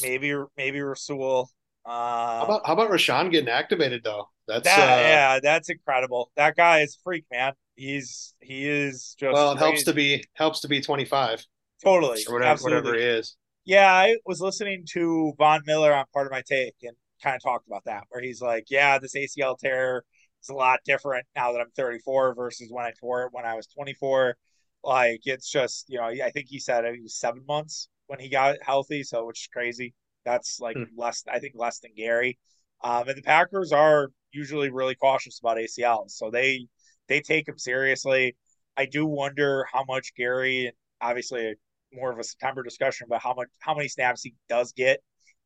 [0.03, 1.51] maybe maybe Rasul.
[1.85, 4.29] Uh, how about how about Rashan getting activated though?
[4.49, 6.31] That's that, uh, yeah, that's incredible.
[6.37, 7.53] That guy is freak, man.
[7.77, 9.53] He's he is just well.
[9.53, 9.65] It crazy.
[9.65, 11.45] helps to be helps to be twenty five.
[11.83, 12.23] Totally.
[12.29, 13.37] Or whatever, whatever he is.
[13.65, 17.67] Yeah, I was listening to Von Miller on Pardon My Take and kind of talked
[17.67, 20.05] about that, where he's like, Yeah, this ACL tear
[20.40, 23.55] It's a lot different now that I'm 34 versus when I tore it when I
[23.55, 24.37] was 24.
[24.83, 28.29] Like it's just, you know, I think he said it was seven months when he
[28.29, 29.94] got healthy, so which is crazy.
[30.24, 30.85] That's like hmm.
[30.96, 32.38] less, I think, less than Gary.
[32.83, 36.66] Um, and the Packers are usually really cautious about ACLs, so they
[37.09, 38.37] they take them seriously.
[38.76, 41.55] I do wonder how much Gary, obviously
[41.92, 45.00] more of a September discussion, but how much how many snaps he does get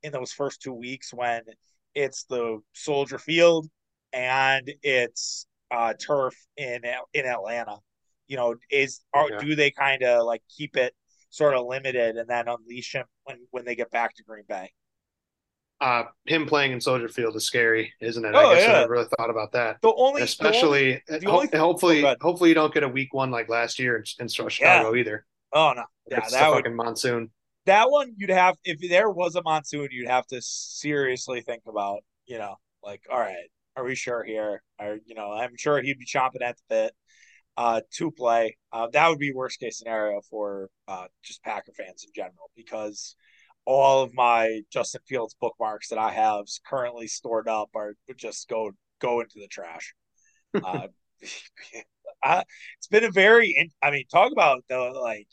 [0.04, 1.40] in those first two weeks when
[1.94, 3.66] it's the Soldier Field
[4.14, 6.80] and it's uh, turf in
[7.12, 7.78] in Atlanta.
[8.28, 9.38] You know, is are, yeah.
[9.38, 10.94] do they kind of like keep it
[11.30, 14.70] sort of limited and then unleash him when when they get back to Green Bay?
[15.80, 18.34] Uh, him playing in Soldier Field is scary, isn't it?
[18.34, 18.70] Oh, I guess yeah.
[18.70, 19.82] I never really thought about that.
[19.82, 23.12] The only, especially, the only, the only hopefully, oh, hopefully you don't get a week
[23.12, 25.00] one like last year in, in Chicago yeah.
[25.00, 25.26] either.
[25.52, 27.30] Oh no, yeah, it's that would, fucking monsoon.
[27.66, 32.00] That one you'd have if there was a monsoon, you'd have to seriously think about.
[32.24, 34.62] You know, like, all right, are we sure here?
[34.80, 36.94] Or you know, I'm sure he'd be chomping at the bit
[37.56, 38.56] uh, to play.
[38.72, 43.16] Uh, that would be worst case scenario for uh, just Packer fans in general because
[43.64, 48.72] all of my Justin Fields bookmarks that I have currently stored up are just go
[49.00, 49.94] go into the trash.
[50.62, 50.86] Uh,
[52.22, 52.44] I,
[52.78, 55.26] it's been a very, I mean, talk about the like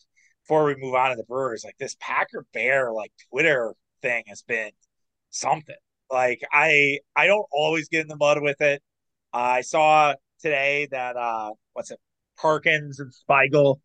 [0.44, 4.42] before we move on to the Brewers, like this Packer Bear like Twitter thing has
[4.42, 4.72] been
[5.30, 5.76] something.
[6.12, 8.82] Like I I don't always get in the mud with it.
[9.34, 12.00] Uh, I saw today that uh what's it
[12.38, 13.82] Parkins and Spiegel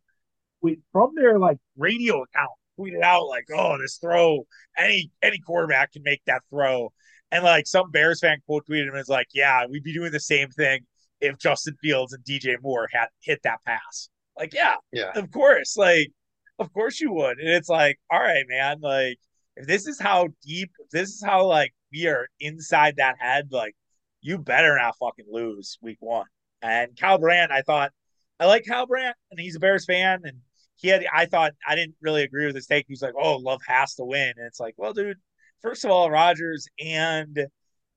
[0.62, 5.92] we, from their like radio account tweeted out like, "Oh, this throw any any quarterback
[5.92, 6.92] can make that throw,"
[7.30, 10.20] and like some Bears fan quote tweeted him as like, "Yeah, we'd be doing the
[10.20, 10.80] same thing
[11.20, 14.08] if Justin Fields and DJ Moore had hit that pass."
[14.38, 16.12] Like, yeah, yeah, of course, like,
[16.58, 19.18] of course you would, and it's like, all right, man, like
[19.56, 23.48] if this is how deep, if this is how like we are inside that head,
[23.50, 23.74] like
[24.20, 26.26] you better not fucking lose week one.
[26.62, 27.92] And Kyle Brandt, I thought
[28.40, 30.38] I like Kyle Brandt, and he's a Bears fan, and
[30.76, 31.06] he had.
[31.12, 32.86] I thought I didn't really agree with his take.
[32.88, 35.18] He's like, "Oh, Love has to win," and it's like, well, dude.
[35.62, 37.46] First of all, Rodgers and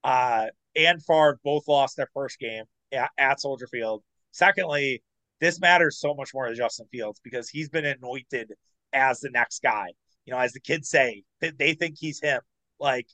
[0.04, 4.04] uh and Favre both lost their first game at, at Soldier Field.
[4.32, 5.04] Secondly,
[5.41, 8.54] this matters so much more to Justin Fields because he's been anointed
[8.93, 9.88] as the next guy.
[10.25, 12.41] You know, as the kids say, they think he's him.
[12.80, 13.08] Like,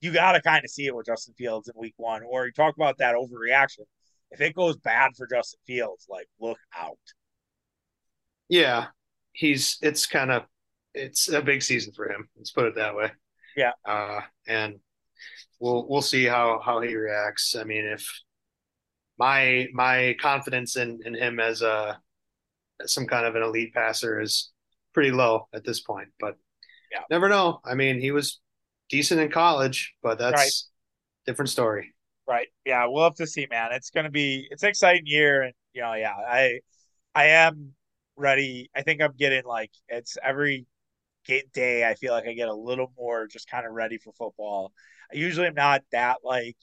[0.00, 2.52] you got to kind of see it with Justin Fields in week one, or you
[2.52, 3.80] talk about that overreaction.
[4.30, 6.98] If it goes bad for Justin Fields, like, look out.
[8.48, 8.86] Yeah.
[9.32, 10.42] He's, it's kind of,
[10.94, 12.28] it's a big season for him.
[12.36, 13.10] Let's put it that way.
[13.56, 13.72] Yeah.
[13.84, 14.80] Uh, and
[15.60, 17.56] we'll, we'll see how, how he reacts.
[17.56, 18.06] I mean, if
[19.18, 21.98] my, my confidence in, in him as a,
[22.84, 24.52] some kind of an elite passer is
[24.92, 26.36] pretty low at this point, but
[26.92, 27.00] yeah.
[27.10, 27.60] never know.
[27.64, 28.40] I mean, he was
[28.88, 30.52] decent in college, but that's right.
[31.26, 31.94] different story.
[32.26, 32.48] Right.
[32.64, 33.70] Yeah, we'll have to see, man.
[33.72, 36.60] It's gonna be it's an exciting year, and you know, yeah, I
[37.14, 37.72] I am
[38.16, 38.70] ready.
[38.76, 40.66] I think I'm getting like it's every
[41.52, 41.88] day.
[41.88, 44.72] I feel like I get a little more just kind of ready for football.
[45.12, 46.56] I usually am not that like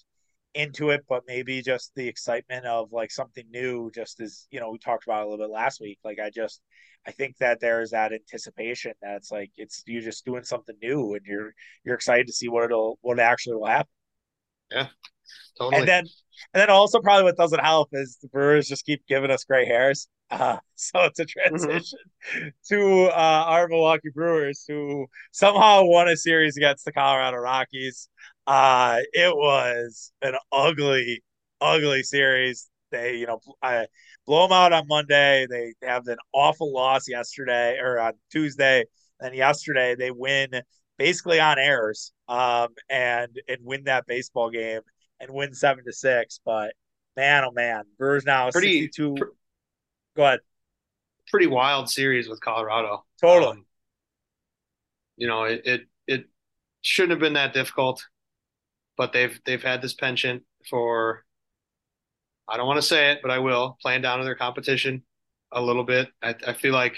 [0.53, 4.71] into it, but maybe just the excitement of like something new, just as you know,
[4.71, 5.99] we talked about a little bit last week.
[6.03, 6.61] Like I just
[7.07, 11.13] I think that there's that anticipation that it's like it's you're just doing something new
[11.13, 13.91] and you're you're excited to see what it'll what actually will happen.
[14.71, 14.87] Yeah.
[15.57, 15.79] Totally.
[15.79, 16.05] And then
[16.53, 19.65] and then also probably what doesn't help is the Brewers just keep giving us gray
[19.65, 20.07] hairs.
[20.29, 21.55] Uh, so it's a mm-hmm.
[21.55, 21.99] transition
[22.35, 22.47] mm-hmm.
[22.69, 28.09] to uh, our Milwaukee Brewers who somehow won a series against the Colorado Rockies.
[28.47, 31.23] Uh, it was an ugly,
[31.61, 32.69] ugly series.
[32.95, 33.87] They, you know, I
[34.25, 35.47] blow them out on Monday.
[35.49, 38.85] They have an awful loss yesterday or on Tuesday.
[39.19, 40.49] And yesterday they win
[40.97, 44.81] basically on errors um, and and win that baseball game
[45.19, 46.39] and win seven to six.
[46.45, 46.73] But
[47.17, 49.15] man, oh man, Brewers now pretty, 62.
[49.15, 49.25] Pr-
[50.15, 50.39] Go ahead.
[51.29, 53.03] Pretty wild series with Colorado.
[53.21, 53.57] Totally.
[53.57, 53.65] Um,
[55.17, 56.25] you know, it, it it
[56.81, 58.05] shouldn't have been that difficult,
[58.95, 61.24] but they've they've had this penchant for
[62.47, 65.03] I don't want to say it, but I will, playing down to their competition
[65.51, 66.09] a little bit.
[66.21, 66.97] I, I feel like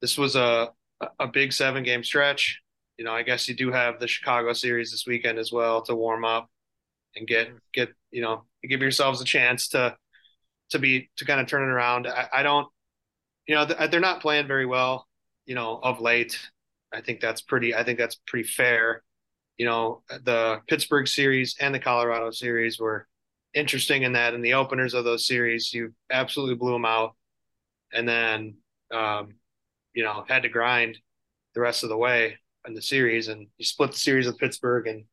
[0.00, 0.70] this was a
[1.18, 2.60] a big seven game stretch.
[2.96, 5.94] You know, I guess you do have the Chicago series this weekend as well to
[5.94, 6.48] warm up
[7.16, 9.96] and get get you know give yourselves a chance to
[10.70, 12.06] to be to kind of turn it around.
[12.06, 12.66] I, I don't,
[13.46, 15.06] you know, they're not playing very well.
[15.46, 16.38] You know, of late.
[16.92, 17.74] I think that's pretty.
[17.74, 19.02] I think that's pretty fair.
[19.58, 23.06] You know, the Pittsburgh series and the Colorado series were
[23.54, 27.14] interesting in that in the openers of those series, you absolutely blew them out,
[27.92, 28.56] and then
[28.92, 29.34] um,
[29.94, 30.98] you know had to grind
[31.54, 34.86] the rest of the way in the series, and you split the series with Pittsburgh,
[34.86, 35.04] and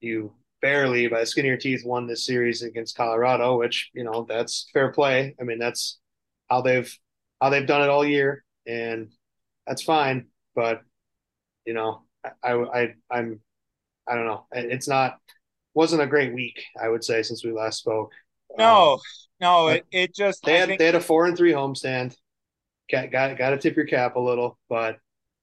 [0.00, 0.32] you
[0.62, 4.26] barely by the skin of your teeth won this series against Colorado, which you know
[4.28, 5.34] that's fair play.
[5.40, 5.98] I mean that's
[6.48, 6.92] how they've
[7.40, 9.10] how they've done it all year, and
[9.66, 10.26] that's fine.
[10.54, 10.82] But
[11.64, 12.02] you know,
[12.42, 13.40] I I I'm
[14.06, 14.46] I don't know.
[14.52, 15.18] It's not
[15.76, 18.10] wasn't a great week, I would say, since we last spoke.
[18.58, 18.98] No, um,
[19.40, 20.78] no, it, it just they had think...
[20.78, 22.16] they had a four and three homestand.
[22.90, 24.96] Got got got to tip your cap a little, but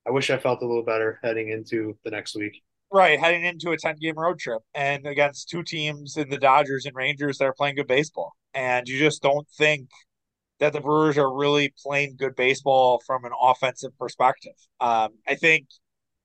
[0.07, 2.61] I wish I felt a little better heading into the next week.
[2.91, 6.85] Right, heading into a 10 game road trip and against two teams in the Dodgers
[6.85, 8.33] and Rangers that are playing good baseball.
[8.53, 9.89] And you just don't think
[10.59, 14.53] that the Brewers are really playing good baseball from an offensive perspective.
[14.79, 15.67] Um, I think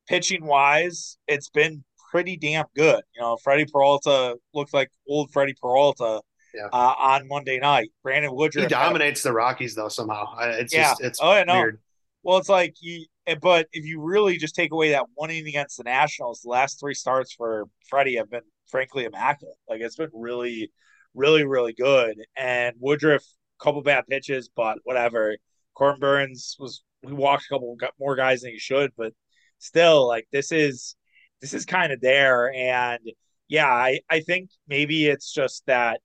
[0.08, 3.02] pitching wise, it's been pretty damn good.
[3.14, 6.20] You know, Freddie Peralta looks like old Freddie Peralta
[6.54, 6.68] yeah.
[6.72, 7.90] uh, on Monday night.
[8.02, 10.34] Brandon Woodruff he dominates had, the Rockies though somehow.
[10.40, 10.90] It's yeah.
[10.90, 11.54] just it's oh, yeah, no.
[11.54, 11.80] weird.
[12.22, 15.76] Well, it's like eh, but if you really just take away that one inning against
[15.76, 19.56] the Nationals, the last three starts for Freddie have been frankly immaculate.
[19.68, 20.70] Like it's been really,
[21.14, 22.16] really, really good.
[22.36, 23.22] And Woodruff,
[23.60, 25.36] a couple bad pitches, but whatever.
[25.74, 29.12] Corbin Burnes was we walked a couple more guys than he should, but
[29.58, 30.96] still, like this is
[31.40, 32.52] this is kind of there.
[32.52, 33.00] And
[33.48, 36.00] yeah, I, I think maybe it's just that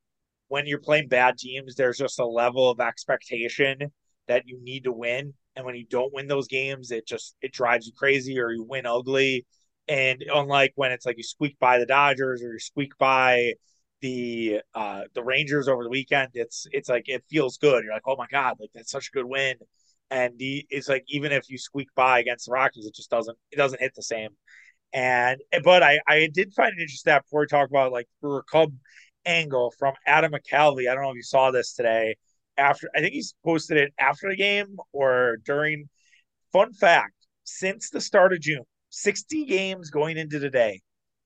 [0.47, 3.91] when you're playing bad teams, there's just a level of expectation
[4.27, 5.33] that you need to win.
[5.55, 8.63] And when you don't win those games, it just it drives you crazy or you
[8.63, 9.45] win ugly.
[9.87, 13.53] And unlike when it's like you squeak by the Dodgers or you squeak by
[14.01, 17.83] the uh the Rangers over the weekend, it's it's like it feels good.
[17.83, 19.55] You're like, oh my god, like that's such a good win.
[20.11, 23.37] And the, it's like even if you squeak by against the Rockies, it just doesn't
[23.51, 24.29] it doesn't hit the same.
[24.93, 28.43] And but I I did find it interesting that before we talk about like Brewer
[28.43, 28.73] Cub
[29.25, 30.89] angle from Adam McCalvy.
[30.89, 32.15] I don't know if you saw this today.
[32.57, 35.89] After I think he's posted it after the game or during.
[36.51, 40.81] Fun fact: since the start of June, 60 games going into today,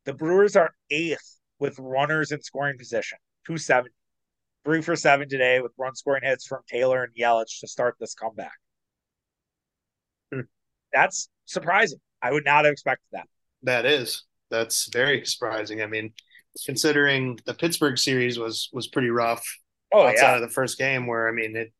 [0.05, 3.89] the Brewers are eighth with runners in scoring position, 270.
[4.63, 8.13] Three for seven today with run scoring hits from Taylor and Yelich to start this
[8.13, 8.51] comeback.
[10.33, 10.41] Hmm.
[10.93, 11.99] That's surprising.
[12.21, 13.27] I would not have expected that.
[13.63, 14.23] That is.
[14.49, 15.81] That's very surprising.
[15.81, 16.13] I mean,
[16.65, 19.45] considering the Pittsburgh series was was pretty rough
[19.93, 20.35] oh, outside yeah.
[20.35, 21.73] of the first game where I mean it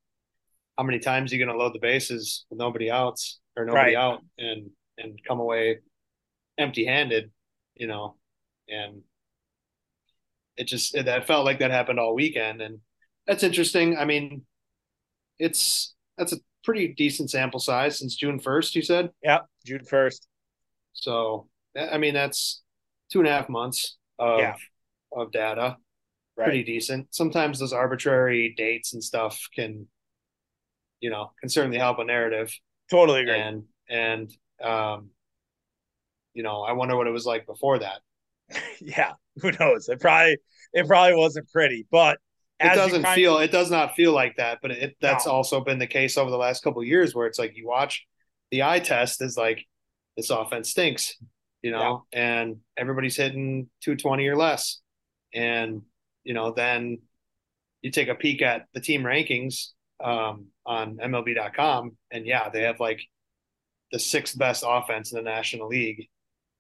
[0.77, 4.01] how many times are you gonna load the bases with nobody outs or nobody right.
[4.01, 5.79] out and and come away
[6.57, 7.31] empty handed,
[7.75, 8.15] you know,
[8.67, 9.01] and
[10.55, 12.79] it just it, that felt like that happened all weekend and
[13.25, 13.97] that's interesting.
[13.97, 14.43] I mean,
[15.39, 18.75] it's that's a pretty decent sample size since June first.
[18.75, 20.27] You said, yeah, June first.
[20.93, 21.47] So
[21.77, 22.63] I mean, that's
[23.11, 24.55] two and a half months of yeah.
[25.15, 25.77] of data.
[26.35, 26.45] Right.
[26.45, 27.07] Pretty decent.
[27.11, 29.87] Sometimes those arbitrary dates and stuff can,
[30.99, 32.53] you know, can certainly help a narrative.
[32.91, 33.39] Totally agree.
[33.39, 34.31] And and
[34.63, 35.09] um,
[36.33, 38.01] you know, I wonder what it was like before that.
[38.79, 39.89] yeah, who knows?
[39.89, 40.37] It probably
[40.73, 42.19] it probably wasn't pretty, but
[42.59, 44.59] it doesn't feel of, it does not feel like that.
[44.61, 45.31] But it that's no.
[45.33, 48.05] also been the case over the last couple years, where it's like you watch
[48.51, 49.65] the eye test is like
[50.15, 51.15] this offense stinks
[51.67, 52.39] you know, yeah.
[52.39, 54.79] and everybody's hitting 220 or less.
[55.33, 55.81] And,
[56.23, 56.99] you know, then
[57.81, 62.79] you take a peek at the team rankings um, on MLB.com, and yeah, they have
[62.79, 63.01] like
[63.91, 66.07] the sixth best offense in the National League.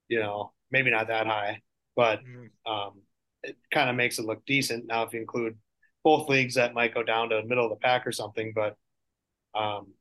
[0.09, 1.61] You know, maybe not that high,
[1.95, 2.49] but mm.
[2.69, 3.01] um,
[3.43, 4.87] it kind of makes it look decent.
[4.87, 5.57] Now, if you include
[6.03, 8.75] both leagues, that might go down to the middle of the pack or something, but
[9.57, 9.93] um,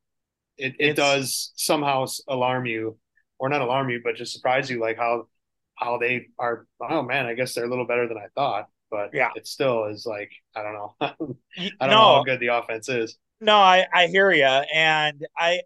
[0.59, 2.99] it, it does somehow alarm you
[3.39, 5.29] or not alarm you, but just surprise you, like how
[5.77, 6.67] how they are.
[6.81, 8.69] Oh man, I guess they're a little better than I thought.
[8.91, 10.95] But yeah, it still is like I don't know.
[11.01, 13.17] I don't no, know how good the offense is.
[13.41, 15.61] No, I I hear you, and I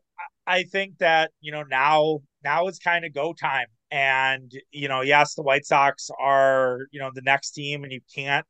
[0.47, 5.03] I think that you know now now is kind of go time, and you know
[5.03, 8.47] yes, the White Sox are you know the next team, and you can't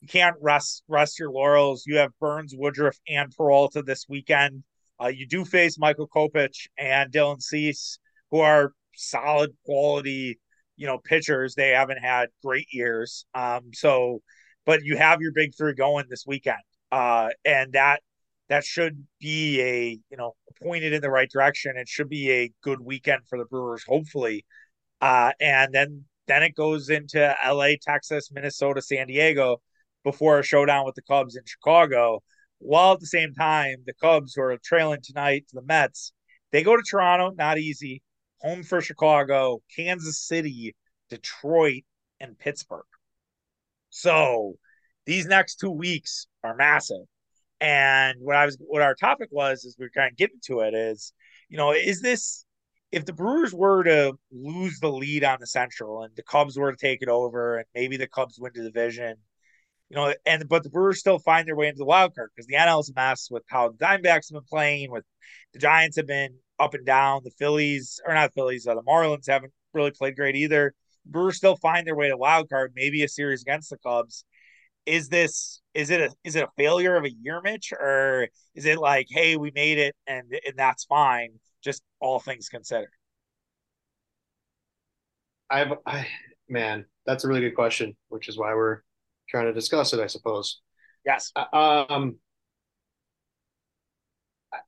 [0.00, 1.84] you can't rest rest your laurels.
[1.86, 4.64] You have Burnes, Woodruff, and Peralta this weekend.
[5.00, 7.98] Uh, you do face Michael Kopech and Dylan Cease
[8.30, 10.38] who are solid quality,
[10.76, 11.54] you know, pitchers.
[11.54, 13.26] They haven't had great years.
[13.34, 14.22] Um, so,
[14.64, 18.00] but you have your big three going this weekend, uh, and that
[18.48, 21.76] that should be a you know pointed in the right direction.
[21.76, 24.44] It should be a good weekend for the Brewers, hopefully.
[25.00, 29.60] Uh, and then then it goes into L.A., Texas, Minnesota, San Diego
[30.04, 32.22] before a showdown with the Cubs in Chicago.
[32.58, 36.12] While at the same time, the Cubs who are trailing tonight to the Mets,
[36.52, 38.02] they go to Toronto, not easy
[38.40, 40.74] home for Chicago, Kansas City,
[41.10, 41.84] Detroit,
[42.20, 42.84] and Pittsburgh.
[43.90, 44.54] So
[45.06, 47.04] these next two weeks are massive.
[47.60, 50.60] And what I was what our topic was as we are kind of getting to
[50.60, 51.12] it is,
[51.48, 52.44] you know, is this
[52.92, 56.72] if the Brewers were to lose the lead on the Central and the Cubs were
[56.72, 59.16] to take it over and maybe the Cubs win the division,
[59.88, 62.46] you know, and but the Brewers still find their way into the wild card because
[62.46, 65.04] the NL is a mess with how the Diamondbacks have been playing, with
[65.52, 69.28] the Giants have been up and down, the Phillies or not Phillies, uh, the Marlins
[69.28, 70.74] haven't really played great either.
[71.04, 74.24] Brewers still find their way to wild card, maybe a series against the Cubs.
[74.86, 78.64] Is this is it a is it a failure of a year, Mitch, or is
[78.64, 81.30] it like, hey, we made it and and that's fine,
[81.62, 82.90] just all things considered?
[85.50, 86.06] I've I
[86.48, 88.80] man, that's a really good question, which is why we're
[89.28, 90.60] trying to discuss it, I suppose.
[91.04, 91.32] Yes.
[91.36, 92.16] Uh, um,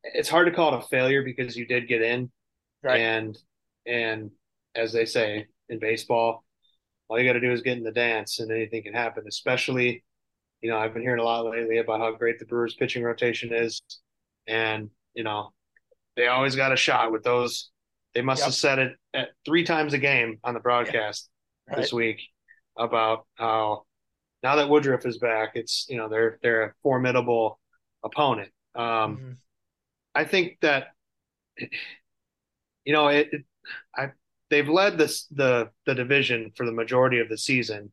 [0.02, 2.30] it's hard to call it a failure because you did get in,
[2.82, 3.00] right.
[3.00, 3.38] and
[3.86, 4.30] and
[4.74, 6.44] as they say in baseball,
[7.08, 9.24] all you got to do is get in the dance, and anything can happen.
[9.28, 10.04] Especially,
[10.60, 13.52] you know, I've been hearing a lot lately about how great the Brewers pitching rotation
[13.52, 13.80] is,
[14.46, 15.52] and you know,
[16.16, 17.70] they always got a shot with those.
[18.14, 18.46] They must yep.
[18.46, 21.28] have said it at three times a game on the broadcast
[21.66, 21.74] yeah.
[21.74, 21.82] right.
[21.82, 22.20] this week
[22.76, 23.84] about how
[24.42, 27.60] now that Woodruff is back, it's you know they're they're a formidable
[28.04, 28.50] opponent.
[28.74, 29.30] Um, mm-hmm.
[30.14, 30.88] I think that
[32.84, 33.44] you know it, it,
[33.96, 34.10] I
[34.50, 37.92] they've led this the the division for the majority of the season,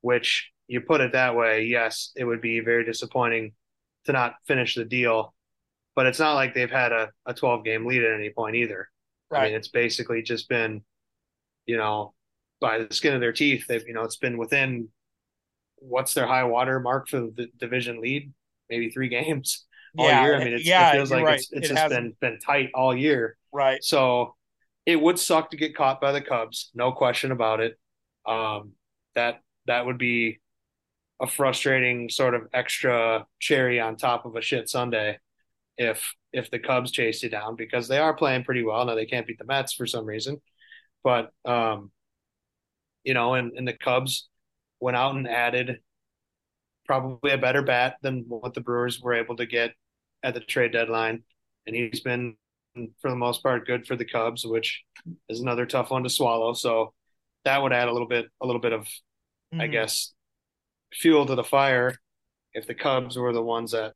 [0.00, 3.52] which you put it that way, yes, it would be very disappointing
[4.04, 5.34] to not finish the deal.
[5.96, 8.88] But it's not like they've had a, a 12 game lead at any point either.
[9.30, 9.42] Right.
[9.42, 10.82] I mean, it's basically just been,
[11.66, 12.14] you know,
[12.60, 13.66] by the skin of their teeth.
[13.66, 14.88] They've, you know, it's been within
[15.76, 18.32] what's their high water mark for the division lead?
[18.68, 19.66] Maybe three games
[19.98, 20.40] all yeah, year.
[20.40, 21.38] I mean, yeah, it feels like right.
[21.38, 23.36] it's, it's it just been been tight all year.
[23.52, 23.82] Right.
[23.82, 24.34] So
[24.86, 27.78] it would suck to get caught by the Cubs, no question about it.
[28.26, 28.72] Um,
[29.14, 30.40] that that would be
[31.20, 35.18] a frustrating sort of extra cherry on top of a shit Sunday
[35.76, 38.84] if if the Cubs chase you down because they are playing pretty well.
[38.84, 40.40] Now they can't beat the Mets for some reason,
[41.02, 41.90] but um,
[43.04, 44.28] you know, and, and the Cubs
[44.80, 45.80] went out and added
[46.86, 49.72] probably a better bat than what the Brewers were able to get
[50.22, 51.22] at the trade deadline.
[51.66, 52.36] And he's been,
[53.00, 54.82] for the most part, good for the Cubs, which
[55.28, 56.52] is another tough one to swallow.
[56.54, 56.94] So
[57.44, 59.60] that would add a little bit, a little bit of, mm-hmm.
[59.60, 60.12] I guess,
[60.92, 61.96] fuel to the fire
[62.52, 63.94] if the Cubs were the ones that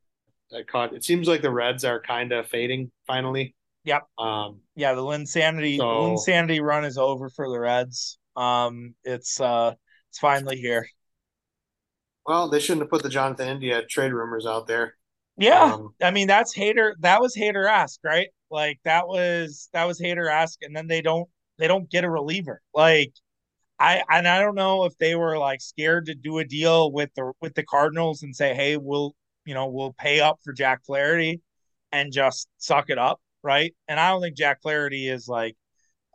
[0.51, 0.93] that caught.
[0.93, 3.55] It seems like the Reds are kind of fading finally.
[3.83, 4.03] Yep.
[4.17, 4.61] Um.
[4.75, 8.17] Yeah, the insanity so, Linsanity run is over for the Reds.
[8.35, 8.95] Um.
[9.03, 9.73] It's uh
[10.09, 10.87] it's finally here.
[12.25, 14.95] Well, they shouldn't have put the Jonathan India trade rumors out there.
[15.37, 16.95] Yeah, um, I mean that's hater.
[16.99, 18.29] That was hater ask, right?
[18.49, 22.09] Like that was that was hater ask, and then they don't they don't get a
[22.09, 22.61] reliever.
[22.73, 23.13] Like
[23.79, 27.11] I and I don't know if they were like scared to do a deal with
[27.15, 29.15] the with the Cardinals and say, hey, we'll
[29.45, 31.41] you know we'll pay up for Jack Flaherty
[31.91, 33.75] and just suck it up, right?
[33.87, 35.55] And I don't think Jack Flaherty is like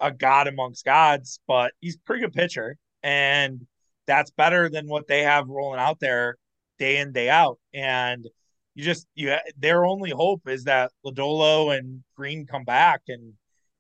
[0.01, 3.67] a god amongst gods, but he's a pretty good pitcher, and
[4.07, 6.37] that's better than what they have rolling out there
[6.79, 7.59] day in day out.
[7.75, 8.27] And
[8.81, 13.35] you just you their only hope is that Lodolo and Greene come back and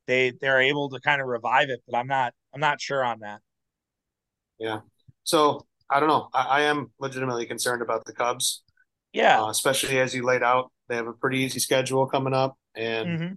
[0.07, 1.81] they they're able to kind of revive it.
[1.89, 3.41] But I'm not I'm not sure on that.
[4.59, 4.81] Yeah.
[5.25, 6.29] So I don't know.
[6.35, 8.63] I, I am legitimately concerned about the Cubs.
[9.13, 9.43] Yeah.
[9.43, 13.09] Uh, especially as you laid out, they have a pretty easy schedule coming up, and
[13.09, 13.35] mm-hmm.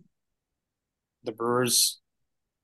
[1.24, 2.02] the Brewers.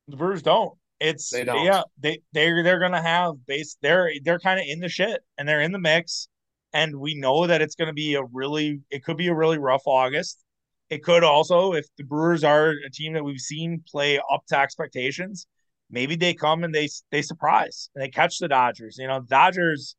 [0.10, 0.78] The Brewers don't.
[1.00, 1.64] It's they don't.
[1.64, 5.48] yeah, they they're they're gonna have base they're they're kind of in the shit and
[5.48, 6.28] they're in the mix.
[6.74, 9.84] And we know that it's gonna be a really it could be a really rough
[9.86, 10.44] August.
[10.90, 14.58] It could also, if the Brewers are a team that we've seen play up to
[14.60, 15.48] expectations,
[15.90, 18.98] maybe they come and they they surprise and they catch the Dodgers.
[19.00, 19.96] You know, Dodgers,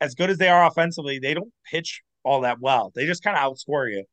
[0.00, 2.92] as good as they are offensively, they don't pitch all that well.
[2.94, 4.04] They just kind of outscore you.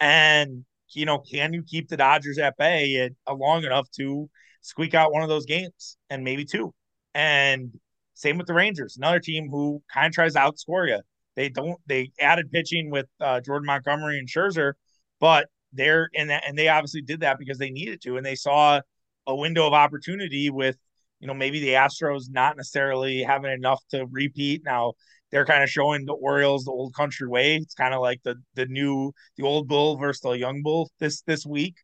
[0.00, 4.30] And you know, can you keep the Dodgers at bay uh, long enough to
[4.62, 6.74] squeak out one of those games and maybe two.
[7.14, 7.72] And
[8.14, 11.00] same with the Rangers, another team who kind of tries to outscore you.
[11.38, 11.78] They don't.
[11.86, 14.72] They added pitching with uh, Jordan Montgomery and Scherzer,
[15.20, 18.34] but they're in that, and they obviously did that because they needed to, and they
[18.34, 18.80] saw
[19.24, 20.76] a window of opportunity with,
[21.20, 24.62] you know, maybe the Astros not necessarily having enough to repeat.
[24.64, 24.94] Now
[25.30, 27.54] they're kind of showing the Orioles the old country way.
[27.54, 31.22] It's kind of like the the new the old bull versus the young bull this
[31.22, 31.76] this week.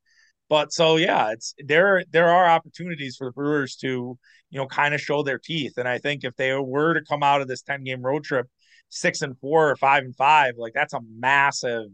[0.49, 2.03] But so yeah, it's there.
[2.11, 4.19] There are opportunities for the Brewers to
[4.51, 7.23] you know kind of show their teeth, and I think if they were to come
[7.23, 8.49] out of this ten game road trip
[8.95, 11.89] six and four or five and five, like that's a massive,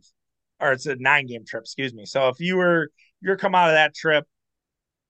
[0.61, 2.05] or it's a nine game trip, excuse me.
[2.05, 2.91] So if you were
[3.23, 4.27] you're come out of that trip,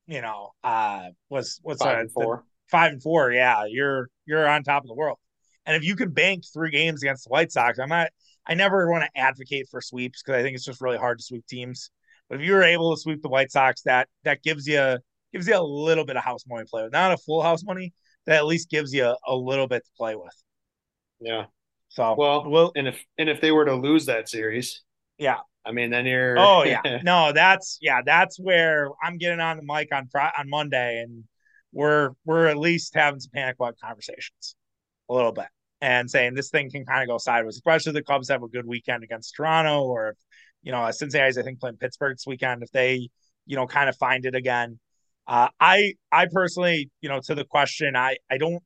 [0.06, 4.62] you know, uh, was what's five and four, five and four, yeah, you're you're on
[4.62, 5.18] top of the world.
[5.66, 8.10] And if you can bank three games against the White Sox, I'm not.
[8.46, 11.24] I never want to advocate for sweeps because I think it's just really hard to
[11.24, 11.90] sweep teams.
[12.28, 14.98] But if you were able to sweep the White Sox, that that gives you
[15.32, 16.92] gives you a little bit of house money to play with.
[16.92, 17.92] Not a full house money,
[18.26, 20.34] that at least gives you a, a little bit to play with.
[21.20, 21.46] Yeah.
[21.90, 24.82] So well, well, and if and if they were to lose that series,
[25.18, 26.38] yeah, I mean, then you're.
[26.38, 30.48] Oh yeah, no, that's yeah, that's where I'm getting on the mic on Friday, on
[30.48, 31.24] Monday, and
[31.72, 34.54] we're we're at least having some panic button conversations,
[35.08, 35.48] a little bit,
[35.80, 38.66] and saying this thing can kind of go sideways, especially the Cubs have a good
[38.66, 40.14] weekend against Toronto, or
[40.62, 42.62] you know, Cincinnati's I think playing Pittsburgh this weekend.
[42.62, 43.08] If they
[43.46, 44.78] you know kind of find it again,
[45.26, 48.62] uh, I I personally, you know, to the question, I I don't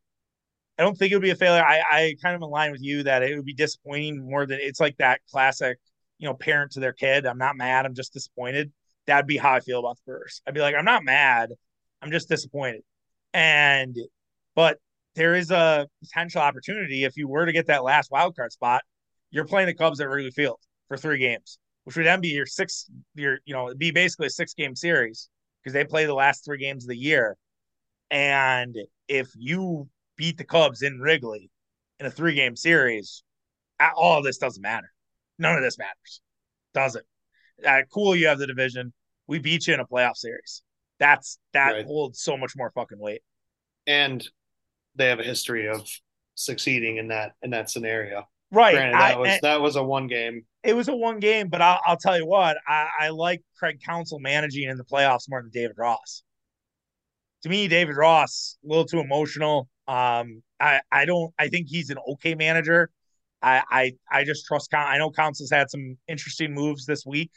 [0.78, 1.64] I don't think it would be a failure.
[1.64, 4.80] I I kind of align with you that it would be disappointing more than it's
[4.80, 5.78] like that classic,
[6.18, 7.26] you know, parent to their kid.
[7.26, 7.86] I'm not mad.
[7.86, 8.72] I'm just disappointed.
[9.06, 10.42] That'd be how I feel about the Brewers.
[10.46, 11.50] I'd be like, I'm not mad.
[12.02, 12.82] I'm just disappointed.
[13.32, 13.96] And
[14.54, 14.78] but
[15.14, 18.82] there is a potential opportunity if you were to get that last wild card spot.
[19.30, 20.58] You're playing the Cubs at Wrigley Field
[20.88, 22.90] for three games, which would then be your six.
[23.14, 25.28] Your you know, be basically a six game series
[25.62, 27.36] because they play the last three games of the year.
[28.10, 28.76] And
[29.08, 31.50] if you beat the Cubs in Wrigley
[32.00, 33.22] in a three game series,
[33.96, 34.90] all this doesn't matter.
[35.38, 36.20] None of this matters.
[36.74, 37.04] does it?
[37.66, 38.92] Uh, cool, you have the division.
[39.26, 40.62] We beat you in a playoff series.
[40.98, 41.86] That's that right.
[41.86, 43.22] holds so much more fucking weight.
[43.86, 44.26] And
[44.94, 45.88] they have a history of
[46.34, 48.28] succeeding in that in that scenario.
[48.50, 48.74] Right.
[48.74, 50.44] Granted, that I, was that was a one game.
[50.62, 53.80] It was a one game, but I'll, I'll tell you what, I, I like Craig
[53.84, 56.22] Counsell managing in the playoffs more than David Ross.
[57.44, 59.68] To me, David Ross a little too emotional.
[59.86, 61.32] Um, I I don't.
[61.38, 62.90] I think he's an okay manager.
[63.42, 64.72] I I I just trust.
[64.72, 67.30] I know Counsell's had some interesting moves this week,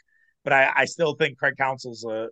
[0.45, 2.29] but I I still think Craig Counsell's a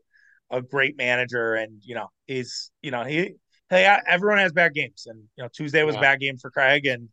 [0.49, 3.33] a great manager, and you know he's you know he
[3.69, 5.99] hey everyone has bad games, and you know Tuesday was yeah.
[5.99, 7.09] a bad game for Craig, and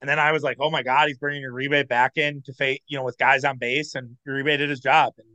[0.00, 2.78] and then I was like, oh my god, he's bringing Uribe back in to face
[2.86, 5.26] you know with guys on base, and Uribe did his job, and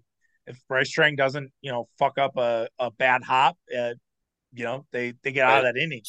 [0.47, 3.95] if Brice Turang doesn't you know fuck up a, a bad hop, uh,
[4.53, 6.01] you know they they get out of that inning.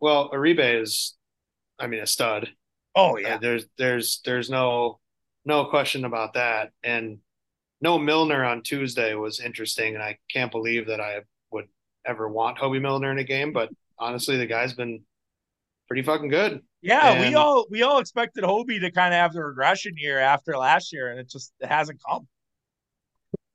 [0.00, 1.16] Well, Uribe is,
[1.78, 2.48] I mean, a stud.
[2.94, 3.36] Oh yeah.
[3.36, 5.00] Uh, there's there's there's no
[5.44, 6.70] no question about that.
[6.82, 7.18] And
[7.80, 11.20] no Milner on Tuesday was interesting, and I can't believe that I
[11.50, 11.66] would
[12.06, 13.52] ever want Hoby Milner in a game.
[13.52, 15.02] But honestly, the guy's been
[15.86, 16.60] pretty fucking good.
[16.80, 20.18] Yeah, and, we all we all expected Hobie to kind of have the regression year
[20.18, 22.28] after last year, and it just it hasn't come.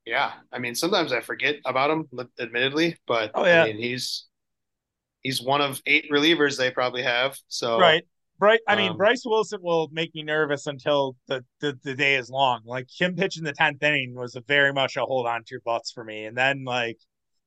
[0.05, 3.63] Yeah, I mean, sometimes I forget about him, admittedly, but oh, yeah.
[3.63, 4.25] I mean, he's
[5.21, 7.37] he's one of eight relievers they probably have.
[7.47, 8.03] So right.
[8.39, 8.59] Right.
[8.67, 12.29] I mean, um, Bryce Wilson will make me nervous until the, the, the day is
[12.29, 12.61] long.
[12.65, 15.61] Like him pitching the tenth inning was a very much a hold on to your
[15.61, 16.25] butts for me.
[16.25, 16.97] And then like,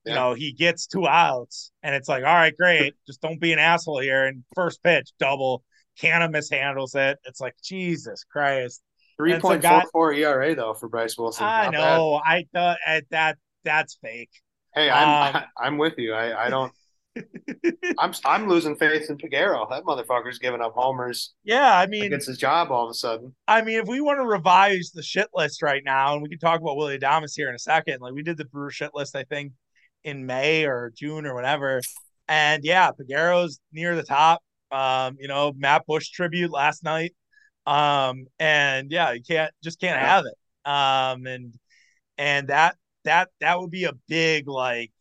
[0.07, 2.95] you know, he gets two outs and it's like, all right, great.
[3.07, 4.25] Just don't be an asshole here.
[4.25, 5.65] And first pitch, double,
[6.01, 7.19] Canha mishandles it.
[7.25, 8.83] It's like, Jesus Christ.
[9.17, 11.47] Three point four four ERA though for Bryce Wilson.
[11.47, 12.21] I know.
[12.25, 12.33] Bad.
[12.33, 12.79] I thought
[13.11, 14.31] that that's fake.
[14.75, 16.13] Hey, I'm um, I'm with you.
[16.13, 16.73] I, I don't
[17.99, 19.69] I'm I'm losing faith in Peguero.
[19.71, 21.35] That motherfucker's giving up homers.
[21.45, 23.35] Yeah, I mean, gets his job all of a sudden.
[23.49, 26.39] I mean, if we want to revise the shit list right now, and we can
[26.39, 28.01] talk about Willy Adames here in a second.
[28.01, 29.53] Like we did the Brewer shit list, I think,
[30.05, 31.81] in May or June or whatever.
[32.29, 34.43] And yeah, Peguero's near the top.
[34.71, 37.15] Um, you know, Matt Bush tribute last night.
[37.67, 40.35] Um, and yeah, you can't just can't have it.
[40.69, 41.55] Um, and
[42.19, 44.93] and that that that would be a big like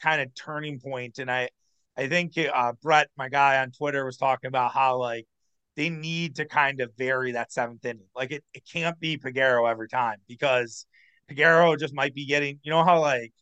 [0.00, 1.18] kind of turning point.
[1.18, 1.48] And I,
[1.96, 5.26] I think uh, Brett, my guy on Twitter, was talking about how like
[5.76, 8.06] they need to kind of vary that seventh inning.
[8.14, 10.86] Like it, it can't be Peguero every time because
[11.30, 13.32] Peguero just might be getting, you know how like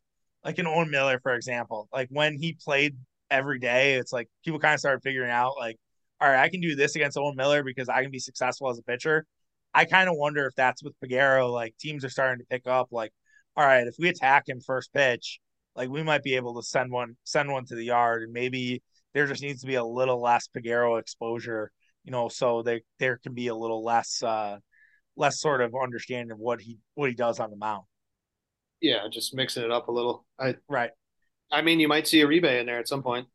[0.45, 2.97] like an Owen Miller, for example, like when he played
[3.31, 5.77] every day, it's like people kind of started figuring out like,
[6.25, 8.79] all right, I can do this against Owen Miller because I can be successful as
[8.79, 9.27] a pitcher.
[9.75, 11.53] I kind of wonder if that's with Peguero.
[11.53, 13.13] Like teams are starting to pick up like,
[13.57, 15.39] all right, if we attack him first pitch,
[15.77, 18.83] like we might be able to send one send one to the yard and maybe
[19.13, 21.71] there just needs to be a little less Peguero exposure,
[22.05, 24.57] you know, so they there can be a little less uh
[25.17, 27.85] less sort of understanding of what he what he does on the mound.
[28.81, 30.25] Yeah, just mixing it up a little.
[30.41, 30.91] I right.
[31.53, 33.29] I mean, you might see a Uribe in there at some point.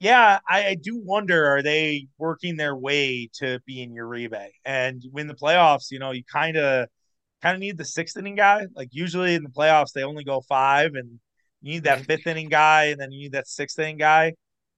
[0.00, 4.48] Yeah, I, I do wonder are they working their way to being Uribe?
[4.64, 6.88] And win the playoffs, you know, you kind of
[7.42, 8.66] kind of need the sixth inning guy.
[8.76, 11.20] Like usually in the playoffs, they only go five, and
[11.62, 14.34] you need that fifth inning guy, and then you need that sixth inning guy.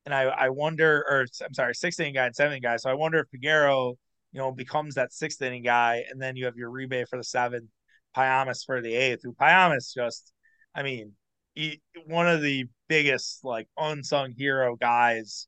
[0.06, 2.76] And I, I wonder, or I'm sorry, sixth inning guy and seventh guy.
[2.78, 3.94] So I wonder if Peguero,
[4.32, 7.24] you know, becomes that sixth inning guy, and then you have your Uribe for the
[7.24, 7.70] seventh,
[8.16, 9.22] Payamps for the eighth.
[9.24, 10.32] Who Payamps just,
[10.74, 11.14] I mean,
[11.54, 15.46] he, one of the biggest like unsung hero guys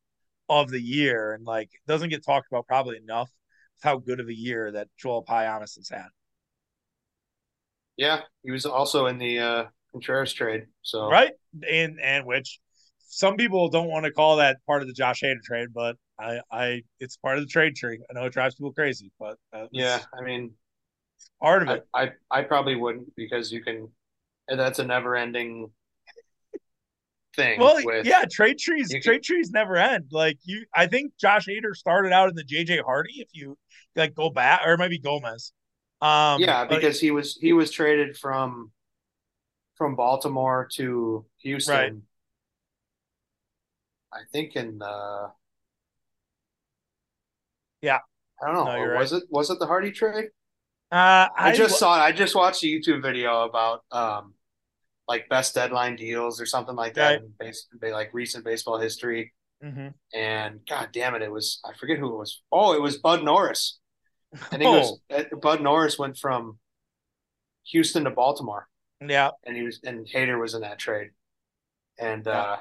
[0.48, 3.30] of the year, and like doesn't get talked about probably enough.
[3.82, 6.06] How good of a year that Joel Payamps has had.
[7.96, 10.66] Yeah, he was also in the uh, Contreras trade.
[10.82, 11.32] So right,
[11.68, 12.60] and and which
[12.98, 16.40] some people don't want to call that part of the Josh Hader trade, but I,
[16.50, 18.00] I, it's part of the trade tree.
[18.08, 19.36] I know it drives people crazy, but
[19.70, 20.52] yeah, I mean,
[21.42, 21.86] part of it.
[21.92, 23.88] I, I, I probably wouldn't because you can.
[24.48, 25.70] That's a never-ending
[27.36, 27.60] thing.
[27.60, 30.06] Well, with, yeah, trade trees, trade can, trees never end.
[30.10, 33.20] Like you, I think Josh Hader started out in the JJ Hardy.
[33.20, 33.56] If you
[33.96, 35.52] like go back, or maybe Gomez.
[36.00, 38.70] Um, yeah, because he was he was traded from
[39.76, 41.74] from Baltimore to Houston.
[41.74, 41.92] Right.
[44.12, 45.30] I think in the
[47.82, 47.98] yeah.
[48.42, 48.64] I don't know.
[48.64, 49.22] No, was right.
[49.22, 50.26] it was it the Hardy trade?
[50.92, 51.92] Uh, I, I just saw.
[51.92, 54.34] I just watched a YouTube video about um
[55.06, 57.20] like best deadline deals or something like that right.
[57.20, 59.32] in base, like recent baseball history.
[59.62, 59.88] Mm-hmm.
[60.14, 62.42] And god damn it, it was I forget who it was.
[62.52, 63.78] Oh, it was Bud Norris.
[64.34, 64.74] I think oh.
[64.74, 65.00] it was
[65.32, 65.36] oh.
[65.38, 66.58] Bud Norris went from
[67.66, 68.68] Houston to Baltimore.
[69.06, 71.10] Yeah, and he was and Hader was in that trade,
[71.98, 72.56] and yeah.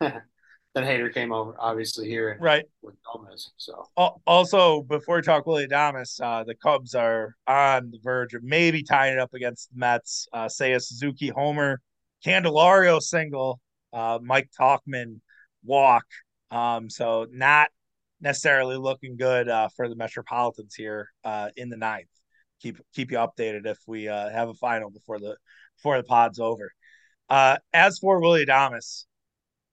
[0.00, 0.10] uh,
[0.74, 3.50] then Hader came over, obviously here, and right with Gomez.
[3.56, 3.86] So
[4.26, 8.82] also before we talk Willy Adames, uh, the Cubs are on the verge of maybe
[8.82, 10.28] tying it up against the Mets.
[10.32, 11.80] Uh, a Suzuki homer,
[12.24, 13.60] Candelario single,
[13.92, 15.20] uh, Mike Tauchman
[15.64, 16.04] walk.
[16.52, 17.68] Um, so not
[18.20, 22.08] necessarily looking good uh, for the Metropolitans here uh, in the ninth.
[22.62, 25.36] Keep keep you updated if we uh, have a final before the
[25.76, 26.70] before the pod's over.
[27.28, 29.04] Uh, as for Willy Adames,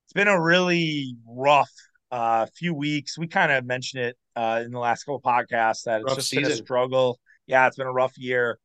[0.08, 1.70] it's been a really rough
[2.12, 3.18] uh, few weeks.
[3.18, 6.30] We kind of mentioned it uh, in the last couple podcasts that it's rough just
[6.30, 6.44] season.
[6.44, 7.20] been a struggle.
[7.46, 8.58] Yeah, it's been a rough year,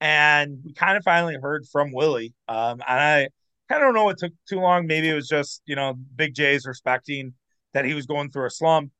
[0.00, 2.32] and we kind of finally heard from Willy.
[2.48, 3.28] Um, and I
[3.68, 4.86] kind of don't know it took too long.
[4.86, 7.34] Maybe it was just you know Big J's respecting
[7.74, 8.90] that he was going through a slump.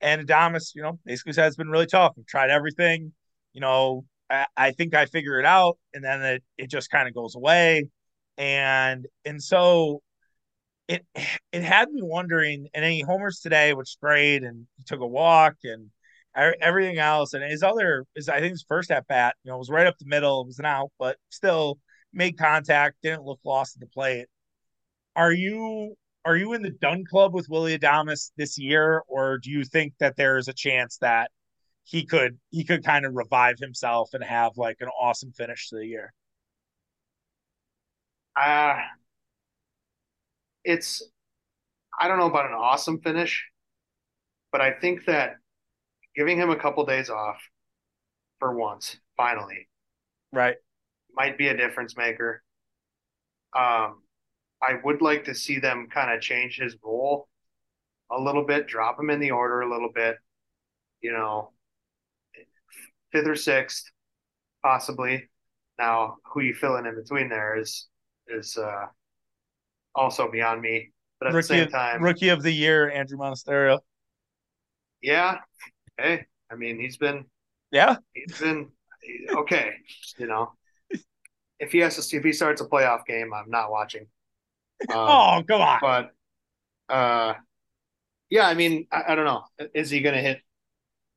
[0.00, 2.14] And Adames, you know, basically said it's been really tough.
[2.18, 3.12] I've tried everything.
[3.52, 7.06] You know, I, I think I figure it out, and then it it just kind
[7.06, 7.90] of goes away.
[8.36, 10.02] And and so
[10.88, 11.06] it
[11.52, 12.68] it had me wondering.
[12.74, 15.90] And then he homers today, which is great, and he took a walk and
[16.36, 17.34] everything else.
[17.34, 19.98] And his other is I think his first at bat, you know, was right up
[19.98, 20.42] the middle.
[20.42, 21.78] It was an out, but still
[22.12, 24.26] made contact, didn't look lost at the plate.
[25.16, 29.50] Are you are you in the done club with Willy Adames this year, or do
[29.50, 31.30] you think that there is a chance that
[31.84, 35.76] he could he could kind of revive himself and have like an awesome finish to
[35.76, 36.12] the year?
[38.36, 38.80] Uh
[40.64, 41.02] it's
[41.98, 43.44] I don't know about an awesome finish,
[44.50, 45.36] but I think that
[46.16, 47.40] giving him a couple days off
[48.38, 49.68] for once, finally,
[50.32, 50.56] right,
[51.14, 52.42] might be a difference maker.
[53.56, 54.02] Um,
[54.60, 57.28] I would like to see them kind of change his role
[58.10, 60.16] a little bit, drop him in the order a little bit,
[61.00, 61.52] you know,
[63.12, 63.84] fifth or sixth,
[64.62, 65.28] possibly.
[65.78, 67.88] Now, who you fill in in between there is
[68.28, 68.86] is uh,
[69.94, 70.90] also beyond me.
[71.20, 73.80] But at rookie the same time, rookie of the year, Andruw Monasterio.
[75.00, 75.38] Yeah.
[75.98, 77.24] Hey, I mean, he's been.
[77.70, 77.96] Yeah.
[78.12, 78.70] He's been
[79.30, 79.72] okay.
[80.18, 80.52] You know,
[81.58, 84.06] if he has to, if he starts a playoff game, I'm not watching.
[84.90, 85.78] Um, oh, come on.
[85.80, 86.10] But,
[86.92, 87.34] uh,
[88.28, 89.44] yeah, I mean, I, I don't know.
[89.72, 90.42] Is he going to hit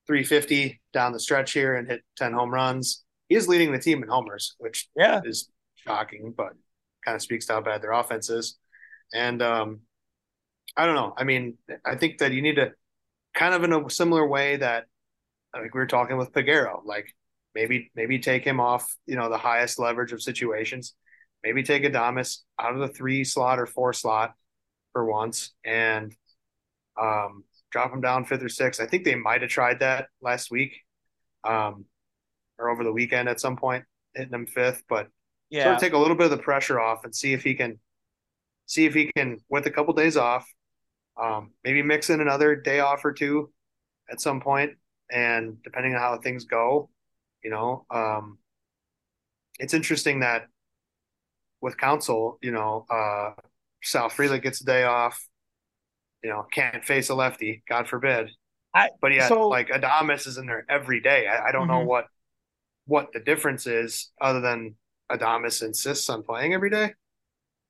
[0.05, 3.03] 350 down the stretch here and hit 10 home runs?
[3.27, 6.53] He is leading the team in homers, which yeah is shocking, but
[7.03, 8.57] kind of speaks to how bad their offense is.
[9.13, 9.81] And um,
[10.75, 11.13] I don't know.
[11.17, 12.71] I mean, I think that you need to
[13.33, 14.85] kind of in a similar way that
[15.53, 17.13] like we were talking with Peguero, like
[17.55, 20.93] maybe maybe take him off, you know, the highest leverage of situations.
[21.43, 24.33] Maybe take Adames out of the three slot or four slot
[24.91, 26.13] for once and
[26.99, 28.81] um, drop him down fifth or sixth.
[28.81, 30.81] I think they might have tried that last week
[31.43, 31.85] um,
[32.57, 33.85] or over the weekend at some point,
[34.15, 35.07] hitting him fifth, but
[35.49, 35.63] yeah.
[35.63, 37.79] sort of take a little bit of the pressure off and see if he can
[38.67, 40.47] see if he can with a couple days off
[41.21, 43.51] um, maybe mix in another day off or two
[44.11, 44.73] at some point.
[45.11, 46.89] And depending on how things go
[47.43, 48.37] you know um,
[49.59, 50.47] it's interesting that
[51.61, 53.31] with Counsell, you know uh,
[53.81, 55.27] sal frelick gets a day off
[56.23, 58.29] you know can't face a lefty god forbid.
[58.73, 61.27] I, but yeah so, like adames is in there every day.
[61.27, 61.79] I, I don't mm-hmm.
[61.79, 62.07] know what
[62.87, 64.75] what the difference is other than
[65.11, 66.93] Adames insists on playing every day,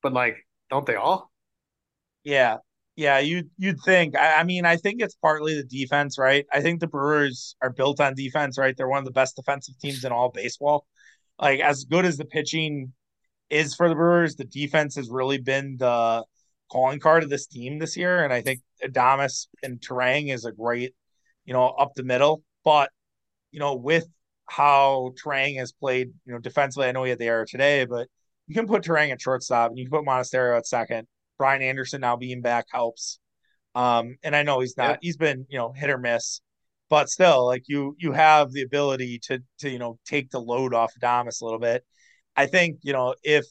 [0.02, 1.32] but like, don't they all?
[2.24, 2.58] Yeah,
[2.96, 3.20] yeah.
[3.20, 4.18] You you'd think.
[4.18, 6.46] I, I, mean, I think it's partly the defense, right?
[6.52, 8.76] I think the Brewers are built on defense, right?
[8.76, 10.86] They're one of the best defensive teams in all baseball.
[11.40, 12.94] Like as good as the pitching
[13.50, 16.26] is for the Brewers, the defense has really been the
[16.72, 18.24] calling card of this team this year.
[18.24, 20.94] And I think Adames and Turang is a great,
[21.46, 22.44] you know, up the middle.
[22.66, 22.92] But
[23.52, 24.08] you know, with
[24.48, 26.88] how Turang has played, you know, defensively.
[26.88, 28.08] I know he had the error today, but
[28.48, 31.08] you can put Turang at shortstop and you can put Monasterio at second.
[31.38, 33.20] Brian Anderson now being back helps.
[33.76, 36.42] Um, and I know he's not, he's been, you know, hit or miss,
[36.90, 40.74] but still, like you, you have the ability to, to, you know, take the load
[40.74, 41.86] off Adames a little bit.
[42.36, 43.46] I think, you know, if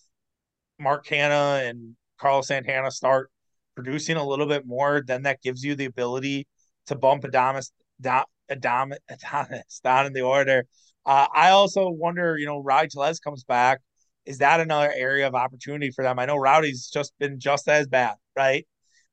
[0.81, 3.31] Mark Canha and Carlos Santana start
[3.75, 6.49] producing a little bit more, then that gives you the ability
[6.87, 7.71] to bump Adames,
[8.03, 10.67] Adames, Adames down in the order.
[11.05, 13.81] Uh, I also wonder, you know, Rowdy Tellez comes back.
[14.27, 16.19] Is that another area of opportunity for them?
[16.19, 18.67] I know Rowdy's just been just as bad, right?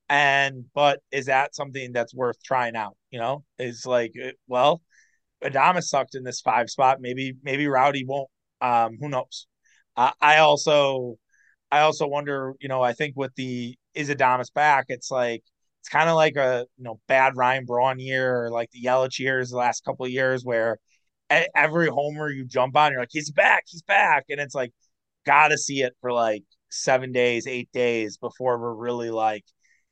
[0.10, 2.98] And but is that something that's worth trying out?
[3.12, 4.82] You know, is like uh, well,
[5.44, 7.02] Adames sucked in this five spot.
[7.02, 8.30] Maybe maybe Rowdy won't.
[8.62, 9.48] Um, who knows?
[9.98, 11.18] Uh, I also
[11.72, 12.54] I also wonder.
[12.60, 15.44] You know, I think with the is Adames back, it's like
[15.82, 19.20] it's kind of like a you know bad Ryan Braun year or like the Yelich
[19.20, 20.80] years the last couple of years where
[21.56, 24.72] every homer you jump on, you're like he's back, he's back, and it's like
[25.26, 29.46] gotta see it for like seven days, eight days before we're really like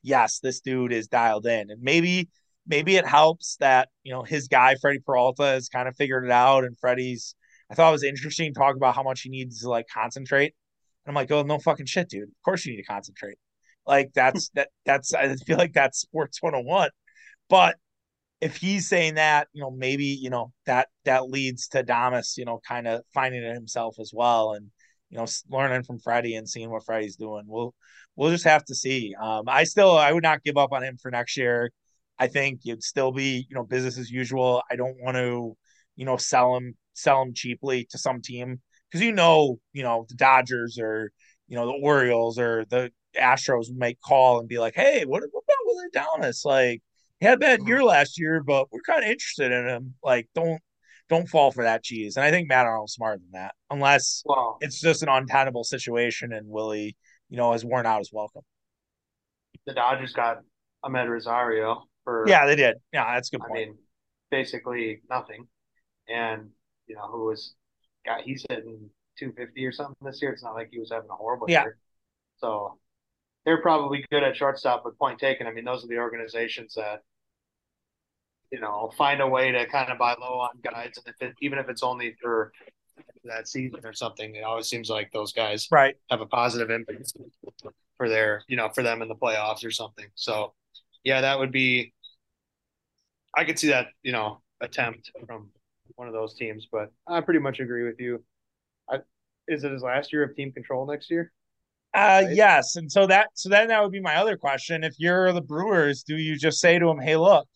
[0.03, 1.69] yes, this dude is dialed in.
[1.69, 2.29] And maybe
[2.67, 6.31] maybe it helps that, you know, his guy, Freddie Peralta, has kind of figured it
[6.31, 6.63] out.
[6.63, 7.35] And Freddie's
[7.69, 10.53] I thought it was interesting to talk about how much he needs to like concentrate.
[11.05, 12.23] And I'm like, oh no fucking shit, dude.
[12.23, 13.37] Of course you need to concentrate.
[13.85, 16.89] Like that's that that's I feel like that's sports 101.
[17.49, 17.75] But
[18.41, 22.45] if he's saying that, you know, maybe, you know, that that leads to Damas, you
[22.45, 24.53] know, kind of finding it himself as well.
[24.53, 24.71] And
[25.11, 27.43] you know, learning from Freddie and seeing what Freddie's doing.
[27.45, 27.75] We'll
[28.15, 29.13] we'll just have to see.
[29.21, 31.71] Um, I still I would not give up on him for next year.
[32.17, 34.63] I think it'd still be you know business as usual.
[34.71, 35.55] I don't want to
[35.95, 40.05] you know sell him sell him cheaply to some team because you know you know
[40.09, 41.11] the Dodgers or
[41.47, 45.43] you know the Orioles or the Astros might call and be like, hey, what, what
[45.43, 46.45] about Willy Adames?
[46.45, 46.81] Like
[47.19, 49.95] he had a bad year last year, but we're kind of interested in him.
[50.01, 50.61] Like don't
[51.11, 52.15] don't fall for that cheese.
[52.15, 54.23] And I think Matt Arnold's smarter than that, unless
[54.61, 56.95] it's just an untenable situation and Willy,
[57.29, 58.43] you know, has worn out his welcome.
[59.67, 60.37] The Dodgers got
[60.85, 62.77] Amed Rosario for yeah, they did.
[62.93, 63.51] Yeah, that's a good point.
[63.51, 63.77] I mean,
[64.31, 65.47] basically nothing,
[66.07, 66.49] and
[66.87, 67.55] you know who was
[68.05, 68.89] got he's hitting
[69.19, 70.31] 250 or something this year.
[70.31, 71.63] It's not like he was having a horrible yeah.
[71.63, 71.77] year.
[72.37, 72.79] So
[73.45, 75.45] they're probably good at shortstop, but point taken.
[75.45, 77.01] I mean, those are the organizations that
[78.51, 81.35] you know, find a way to kind of buy low on guys, and if it,
[81.41, 82.51] even if it's only for
[83.23, 87.13] that season or something, it always seems like those guys right have a positive impact
[87.97, 90.05] for their, you know, for them in the playoffs or something.
[90.15, 90.53] So,
[91.03, 91.93] yeah, that would be.
[93.35, 95.49] I could see that, you know, attempt from
[95.95, 98.21] one of those teams, but I pretty much agree with you.
[98.89, 98.97] I,
[99.47, 101.31] is it his last year of team control next year?
[101.93, 102.35] Uh, right?
[102.35, 104.83] yes, and so that so then that would be my other question.
[104.83, 107.47] If you're the Brewers, do you just say to him, "Hey, look,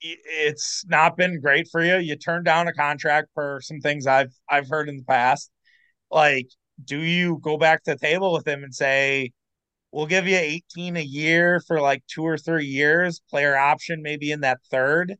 [0.00, 1.96] it's not been great for you.
[1.98, 5.50] You turned down a contract for some things I've I've heard in the past.
[6.10, 6.48] Like,
[6.84, 9.32] do you go back to the table with him and say,
[9.92, 14.32] "We'll give you 18 a year for like two or three years, player option maybe
[14.32, 15.16] in that third,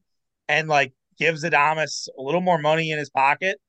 [0.49, 3.61] and like gives Adames a little more money in his pocket?"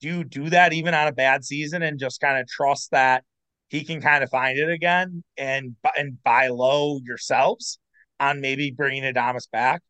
[0.00, 3.24] Do you do that even on a bad season and just kind of trust that
[3.68, 7.78] he can kind of find it again and and buy low yourselves
[8.20, 9.82] on maybe bringing Adames back?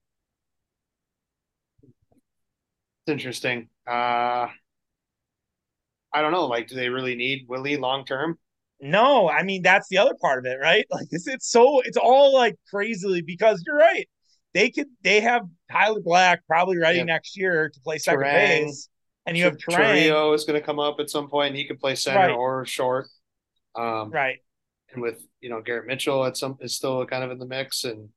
[3.07, 3.69] It's interesting.
[3.87, 4.49] Uh,
[6.13, 6.47] I don't know.
[6.47, 8.37] Like, do they really need Willy long term?
[8.81, 10.85] No, I mean that's the other part of it, right?
[10.91, 14.09] Like it's, it's so it's all like crazily because you're right.
[14.55, 18.65] They could they have Tyler Black probably ready next year to play second Turang.
[18.65, 18.89] base,
[19.27, 20.35] and you have Turang.
[20.35, 22.31] is going to come up at some point, and he could play center right.
[22.31, 23.07] or short.
[23.75, 24.39] Um, right.
[24.93, 27.85] And with you know Garrett Mitchell at some is still kind of in the mix,
[27.85, 28.09] and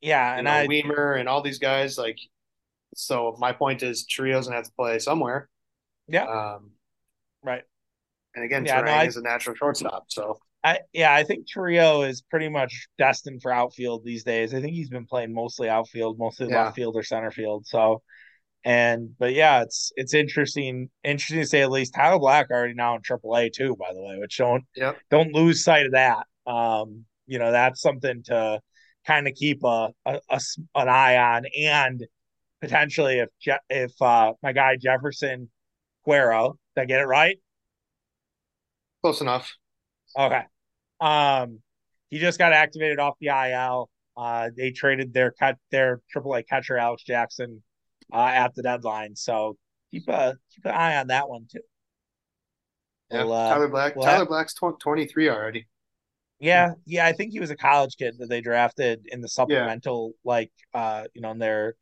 [0.00, 2.18] yeah, and know, I Wiemer and all these guys like
[2.94, 5.48] so my point is Chourio's gonna have to play somewhere.
[6.08, 6.24] Yeah.
[6.24, 6.72] Um,
[7.42, 7.62] right.
[8.34, 10.04] And again, yeah, no, I, is a natural shortstop.
[10.08, 14.54] So I yeah, I think Chourio is pretty much destined for outfield these days.
[14.54, 16.64] I think he's been playing mostly outfield, mostly yeah.
[16.64, 17.66] left field or center field.
[17.66, 18.02] So
[18.64, 21.94] and but yeah, it's it's interesting, interesting to say at least.
[21.94, 24.98] Tyler Black already now in AAA too, by the way, which don't yep.
[25.10, 26.26] don't lose sight of that.
[26.46, 28.60] Um, you know, that's something to
[29.04, 30.40] kind of keep a, a, a
[30.76, 32.06] an eye on and
[32.62, 35.50] potentially if Je- if uh, my guy Jefferson
[36.06, 37.36] Guerrero, did I get it right?
[39.02, 39.52] Close enough.
[40.16, 40.42] Okay.
[41.00, 41.58] Um,
[42.08, 43.90] he just got activated off the IL.
[44.16, 47.62] Uh, they traded their cut their AAA catcher Alex Jackson
[48.12, 49.56] uh, at the deadline, so
[49.90, 51.60] keep a keep an eye on that one too.
[53.10, 53.96] Yeah, we'll, uh, Tyler Black.
[53.96, 55.66] We'll Tyler have, Black's tw- twenty three already.
[56.38, 60.12] Yeah, yeah, I think he was a college kid that they drafted in the supplemental,
[60.24, 60.30] yeah.
[60.30, 61.74] like uh, you know, in their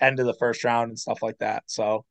[0.00, 1.64] end of the first round and stuff like that.
[1.66, 2.04] So,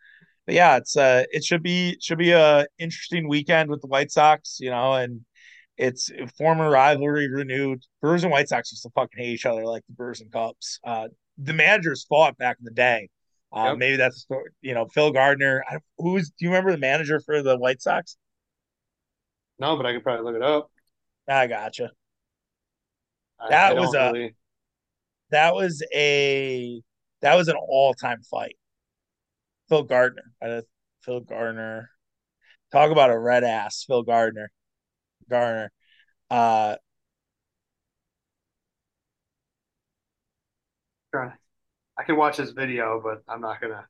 [0.45, 4.11] but yeah, it's uh, it should be should be a interesting weekend with the White
[4.11, 5.21] Sox, you know, and
[5.77, 7.83] it's former rivalry renewed.
[8.01, 10.79] Brewers and White Sox used to fucking hate each other like the Brewers and Cubs.
[10.85, 11.07] Uh,
[11.37, 13.09] the managers fought back in the day.
[13.55, 13.77] Uh, yep.
[13.77, 15.63] Maybe that's the story, you know Phil Gardner.
[15.97, 18.17] Who's do you remember the manager for the White Sox?
[19.59, 20.69] No, but I could probably look it up.
[21.27, 21.91] I gotcha.
[23.49, 24.35] That I was a really...
[25.31, 26.81] that was a
[27.21, 28.57] that was an all time fight.
[29.69, 30.23] Phil Gardner.
[31.01, 31.89] Phil Gardner.
[32.71, 34.51] Talk about a red ass, Phil Gardner.
[35.29, 35.71] Garner.
[36.29, 36.75] Uh,
[41.97, 43.85] I can watch this video, but I'm not gonna.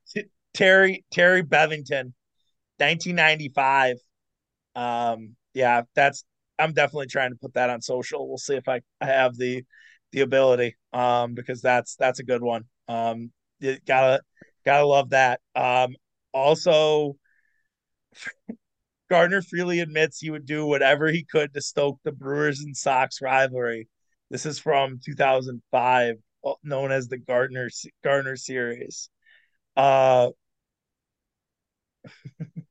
[0.54, 2.12] Terry Terry Bevington,
[2.78, 3.96] 1995.
[4.74, 6.24] Um, yeah, that's.
[6.58, 8.26] I'm definitely trying to put that on social.
[8.28, 9.64] We'll see if I, I have the
[10.12, 10.76] the ability.
[10.92, 12.64] Um, because that's that's a good one.
[12.88, 13.32] Um,
[13.86, 14.20] gotta
[14.64, 15.40] gotta love that.
[15.54, 15.96] Um,
[16.32, 17.16] also.
[19.08, 23.20] Garner freely admits he would do whatever he could to stoke the Brewers and Sox
[23.22, 23.88] rivalry.
[24.30, 26.16] This is from 2005,
[26.64, 27.68] known as the Garner
[28.02, 29.08] Garner series.
[29.76, 30.30] Uh,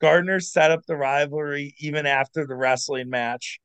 [0.00, 3.60] Garner set up the rivalry even after the wrestling match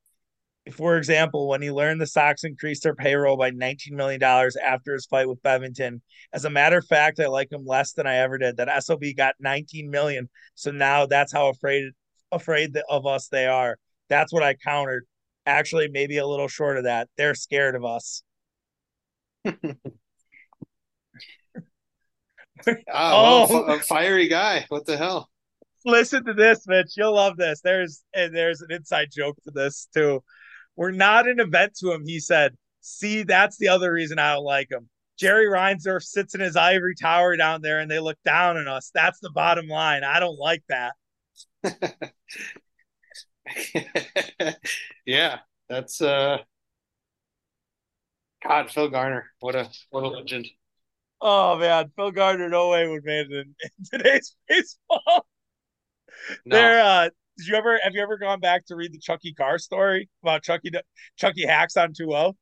[0.73, 5.05] for example, when he learned the Sox increased their payroll by $19 million after his
[5.05, 6.01] fight with Bevington.
[6.33, 8.57] As a matter of fact, I like him less than I ever did.
[8.57, 10.29] That SOB got 19 million.
[10.55, 11.91] So now that's how afraid
[12.31, 13.77] afraid of us they are.
[14.09, 15.05] That's what I countered.
[15.45, 17.09] Actually, maybe a little short of that.
[17.17, 18.23] They're scared of us.
[22.91, 24.65] Ah, oh, well, a fiery guy.
[24.69, 25.29] What the hell?
[25.85, 26.93] Listen to this, Mitch.
[26.97, 27.61] You'll love this.
[27.61, 30.23] There's and there's an inside joke to this too.
[30.75, 32.55] We're not an event to him, he said.
[32.81, 34.89] See, that's the other reason I don't like him.
[35.17, 38.91] Jerry Reinsdorf sits in his ivory tower down there and they look down on us.
[38.93, 40.03] That's the bottom line.
[40.03, 40.93] I don't like that.
[45.05, 46.39] yeah, that's uh
[48.43, 49.31] God, Phil Garner.
[49.39, 50.47] What a what a legend.
[51.21, 55.25] Oh man, Phil Garner no way would make it in, in today's baseball.
[56.45, 56.55] No.
[56.55, 59.57] They're uh did you ever have you ever gone back to read the Chucky Carr
[59.57, 60.71] story about Chucky
[61.17, 62.29] Chucky hacks on 2-0?
[62.29, 62.35] Is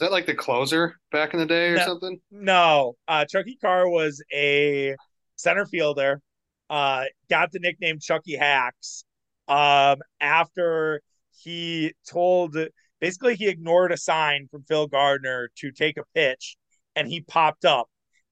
[0.00, 2.20] that like the closer back in the day or no, something?
[2.30, 2.96] No.
[3.06, 4.94] Uh, Chucky Carr was a
[5.36, 6.20] center fielder.
[6.68, 9.04] Uh, got the nickname Chucky Hacks
[9.48, 11.02] um, after
[11.42, 12.56] he told
[13.00, 16.56] basically he ignored a sign from Phil Garner to take a pitch
[16.94, 17.88] and he popped up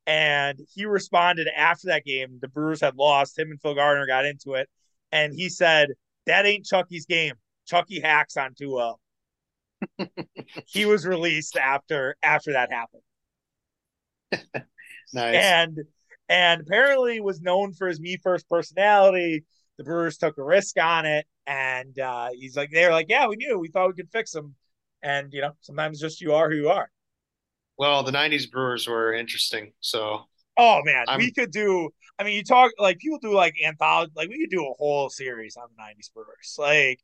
[0.06, 2.38] and he responded after that game.
[2.40, 3.38] The Brewers had lost.
[3.38, 4.68] Him and Phil Garner got into it
[5.12, 5.90] and he said,
[6.26, 7.34] That ain't Chucky's game.
[7.66, 8.94] Chucky hacks on 2
[10.66, 13.02] he was released after after that happened.
[15.12, 15.34] nice.
[15.36, 15.78] And
[16.28, 19.44] and apparently was known for his me first personality.
[19.78, 23.36] The Brewers took a risk on it, and uh, he's like, they're like, yeah, we
[23.36, 24.56] knew, we thought we could fix him,
[25.02, 26.90] and you know, sometimes just you are who you are.
[27.78, 30.22] Well, the '90s Brewers were interesting, so.
[30.56, 31.18] Oh man, I'm...
[31.18, 34.50] we could do I mean, you talk like people do like anthology, like we could
[34.50, 36.56] do a whole series on the '90s Brewers.
[36.58, 37.00] Like,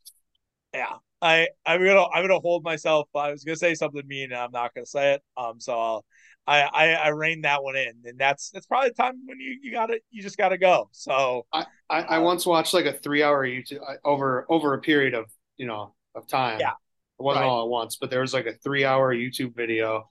[0.72, 3.08] yeah, I I'm gonna I'm gonna hold myself.
[3.14, 5.22] I was gonna say something mean, and I'm not gonna say it.
[5.36, 6.04] Um, so I'll,
[6.46, 9.58] I I I rein that one in, and that's that's probably the time when you
[9.62, 10.88] you gotta you just gotta go.
[10.92, 14.80] So I I, I uh, once watched like a three hour YouTube over over a
[14.80, 16.58] period of you know of time.
[16.58, 17.48] Yeah, it wasn't right.
[17.48, 20.10] all at once, but there was like a three hour YouTube video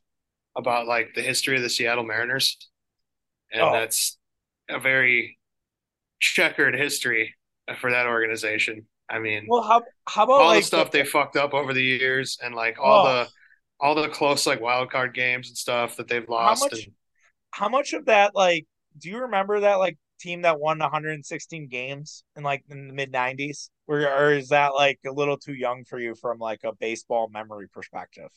[0.56, 2.58] about like the history of the Seattle Mariners,
[3.52, 3.74] and oh.
[3.74, 4.18] that's
[4.74, 5.38] a very
[6.20, 7.36] checkered history
[7.80, 8.86] for that organization.
[9.10, 11.74] I mean, well, how how about all like the stuff the, they fucked up over
[11.74, 13.14] the years, and like all oh.
[13.14, 13.30] the
[13.80, 16.62] all the close like wild card games and stuff that they've lost.
[16.62, 16.94] How much, and,
[17.52, 18.66] how much of that like
[18.98, 23.12] do you remember that like team that won 116 games in like in the mid
[23.12, 23.70] 90s?
[23.88, 27.30] Or, or is that like a little too young for you from like a baseball
[27.32, 28.30] memory perspective?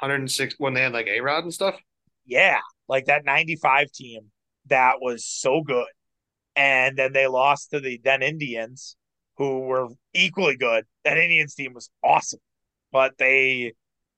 [0.00, 1.76] 106 when they had like A Rod and stuff.
[2.26, 2.58] Yeah,
[2.88, 4.30] like that 95 team
[4.68, 5.86] that was so good.
[6.56, 8.96] And then they lost to the then Indians,
[9.36, 10.84] who were equally good.
[11.04, 12.40] That Indians team was awesome,
[12.92, 13.74] but they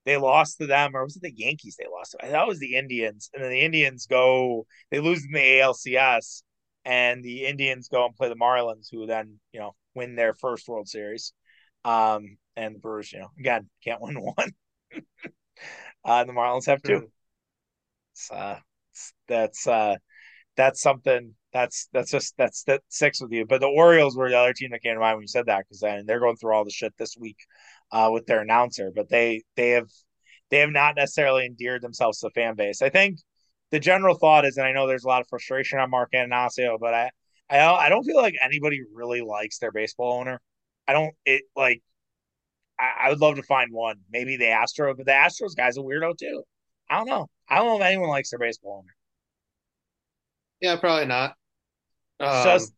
[0.07, 2.31] they lost to them, or was it the Yankees they lost to?
[2.31, 6.43] That was the Indians, and then the Indians go they lose in the ALCS,
[6.85, 10.69] and the Indians go and play the Marlins, who then you know win their first
[10.69, 11.33] World Series.
[11.85, 14.53] Um, and the Brewers, you know, again can't win one.
[16.05, 17.11] uh, the Marlins have two.
[18.15, 18.59] So, uh,
[19.29, 19.97] that's uh
[20.61, 23.47] that's something that's that's just that's that sticks with you.
[23.47, 25.61] But the Orioles were the other team that came to mind when you said that
[25.61, 27.39] because then they're going through all the shit this week
[27.91, 28.93] uh, with their announcer.
[28.95, 29.89] But they they have
[30.51, 32.83] they have not necessarily endeared themselves to the fan base.
[32.83, 33.21] I think
[33.71, 36.79] the general thought is, and I know there's a lot of frustration on Mark Attanasio,
[36.79, 37.11] but I
[37.49, 40.43] I I don't feel like anybody really likes their baseball owner.
[40.87, 41.83] I don't it like
[42.79, 43.97] I, I would love to find one.
[44.11, 46.43] Maybe the Astro, but the Astros guy's a weirdo too.
[46.91, 47.29] I don't know.
[47.49, 48.95] I don't know if anyone likes their baseball owner.
[50.61, 51.35] Yeah, probably not.
[52.19, 52.73] Um, just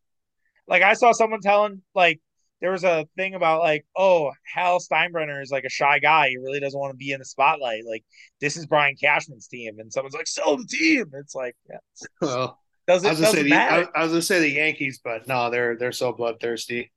[0.67, 2.21] like I saw someone telling like
[2.61, 6.29] there was a thing about like, oh, Hal Steinbrenner is like a shy guy.
[6.29, 7.83] He really doesn't want to be in the spotlight.
[7.85, 8.05] Like
[8.39, 11.11] this is Brian Cashman's team, and someone's like, sell the team.
[11.13, 11.77] It's like, yeah,
[12.21, 13.55] well, does I it was gonna say doesn't the?
[13.55, 16.91] I, I was gonna say the Yankees, but no, they're they're so bloodthirsty.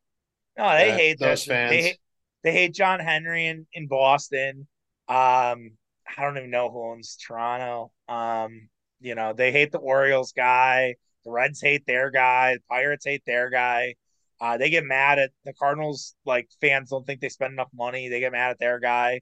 [0.57, 1.47] No, they hate those this.
[1.47, 1.73] They fans.
[1.73, 1.99] hate,
[2.45, 4.69] they hate John Henry in, in Boston.
[5.09, 5.73] Um,
[6.17, 7.91] I don't even know who owns Toronto.
[8.09, 8.69] Um,
[9.01, 10.95] you know, they hate the Orioles guy.
[11.25, 12.55] The Reds hate their guy.
[12.55, 13.95] The Pirates hate their guy.
[14.41, 16.15] Uh, they get mad at the Cardinals.
[16.25, 18.09] Like fans don't think they spend enough money.
[18.09, 19.21] They get mad at their guy.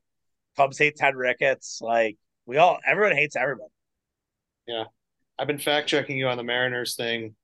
[0.57, 1.81] Cubs hate Ted Ricketts.
[1.81, 2.17] Like
[2.47, 3.71] we all, everyone hates everybody.
[4.67, 4.85] Yeah,
[5.39, 7.35] I've been fact checking you on the Mariners thing.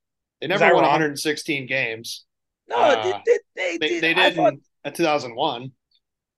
[0.41, 0.83] They never won wrong?
[0.85, 2.25] 116 games.
[2.69, 4.03] No, Uh, they, they, they, They did.
[4.03, 5.73] they did thought, in uh, 2001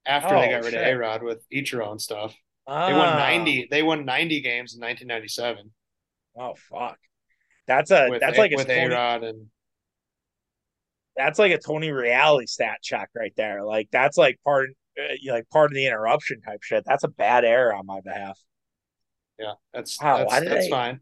[0.06, 0.74] after they Oh, got rid shit.
[0.74, 2.34] of A Rod with Ichiro and stuff.
[2.66, 3.68] They won 90.
[3.70, 5.70] They won 90 games in 1997
[6.36, 6.98] Oh fuck,
[7.66, 9.46] that's a with that's like a with A Tony, and
[11.16, 13.62] that's like a Tony Reali stat check right there.
[13.64, 16.84] Like that's like part uh, like part of the interruption type shit.
[16.86, 18.38] That's a bad error on my behalf.
[19.38, 21.00] yeah, that's Wow, that's why did that's they- fine.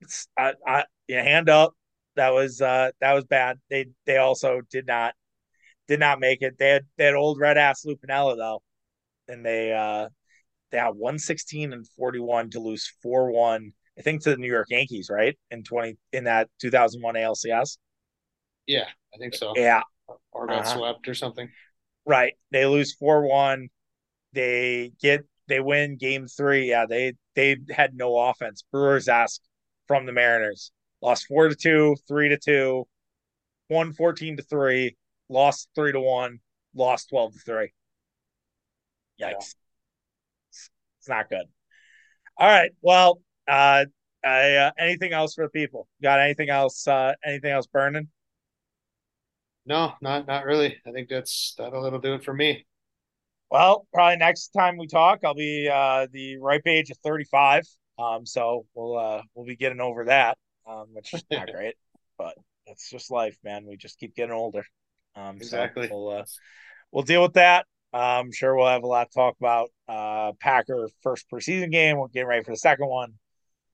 [0.00, 1.72] It's, I, I, yeah, hand up.
[2.14, 3.58] That was uh that was bad.
[3.70, 5.14] They they also did not
[5.88, 6.54] did not make it.
[6.58, 8.62] They had they had old red ass Lou Piniella though,
[9.28, 10.08] and they uh
[10.70, 13.72] they had one sixteen and forty one to lose four one.
[13.98, 15.36] I think to the New York Yankees, right?
[15.50, 17.78] In twenty in that two thousand one ALCS.
[18.66, 18.84] Yeah,
[19.14, 19.54] I think so.
[19.56, 19.82] Yeah,
[20.32, 20.76] Or got Uh-huh.
[20.78, 21.50] swept or something.
[22.06, 22.34] Right.
[22.50, 23.68] They lose four one.
[24.32, 26.68] They get they win game three.
[26.68, 28.62] Yeah, they they had no offense.
[28.70, 29.42] Brewers asked
[29.86, 30.70] from the Mariners.
[31.00, 32.86] Lost four to two, three to two,
[33.70, 34.96] won 14 to three,
[35.28, 36.40] lost three to one,
[36.74, 37.72] lost 12 to three.
[39.20, 39.30] Yikes.
[39.30, 39.36] Yeah.
[40.50, 41.44] It's not good.
[42.36, 42.72] All right.
[42.82, 43.86] Well, uh
[44.24, 45.86] I, uh, anything else for the people?
[46.02, 46.86] Got anything else?
[46.86, 48.08] Uh, anything else burning?
[49.64, 50.76] No, not not really.
[50.86, 52.66] I think that's that'll do it for me.
[53.50, 57.64] Well, probably next time we talk, I'll be uh, the ripe age of 35.
[57.98, 61.74] Um, so we'll uh, we'll be getting over that, um, which is not great,
[62.16, 62.34] but
[62.66, 63.66] it's just life, man.
[63.66, 64.64] We just keep getting older.
[65.16, 65.88] Um, Exactly.
[65.88, 66.24] So we'll uh,
[66.92, 67.66] we'll deal with that.
[67.92, 69.70] I'm sure we'll have a lot to talk about.
[69.88, 71.98] Uh, Packer first preseason game.
[71.98, 73.14] We're getting ready for the second one.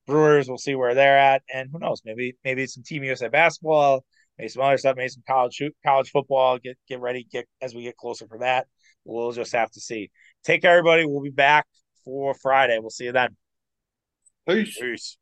[0.07, 0.49] Brewers.
[0.49, 2.03] We'll see where they're at, and who knows?
[2.05, 4.05] Maybe maybe some Team USA basketball.
[4.39, 4.97] Maybe some other stuff.
[4.97, 6.59] Maybe some college college football.
[6.59, 7.27] Get get ready.
[7.31, 8.67] Get as we get closer for that.
[9.05, 10.11] We'll just have to see.
[10.45, 11.07] Take care, everybody.
[11.07, 11.67] We'll be back
[12.05, 12.79] for Friday.
[12.79, 13.37] We'll see you then.
[14.47, 14.79] Peace.
[14.79, 15.17] Peace.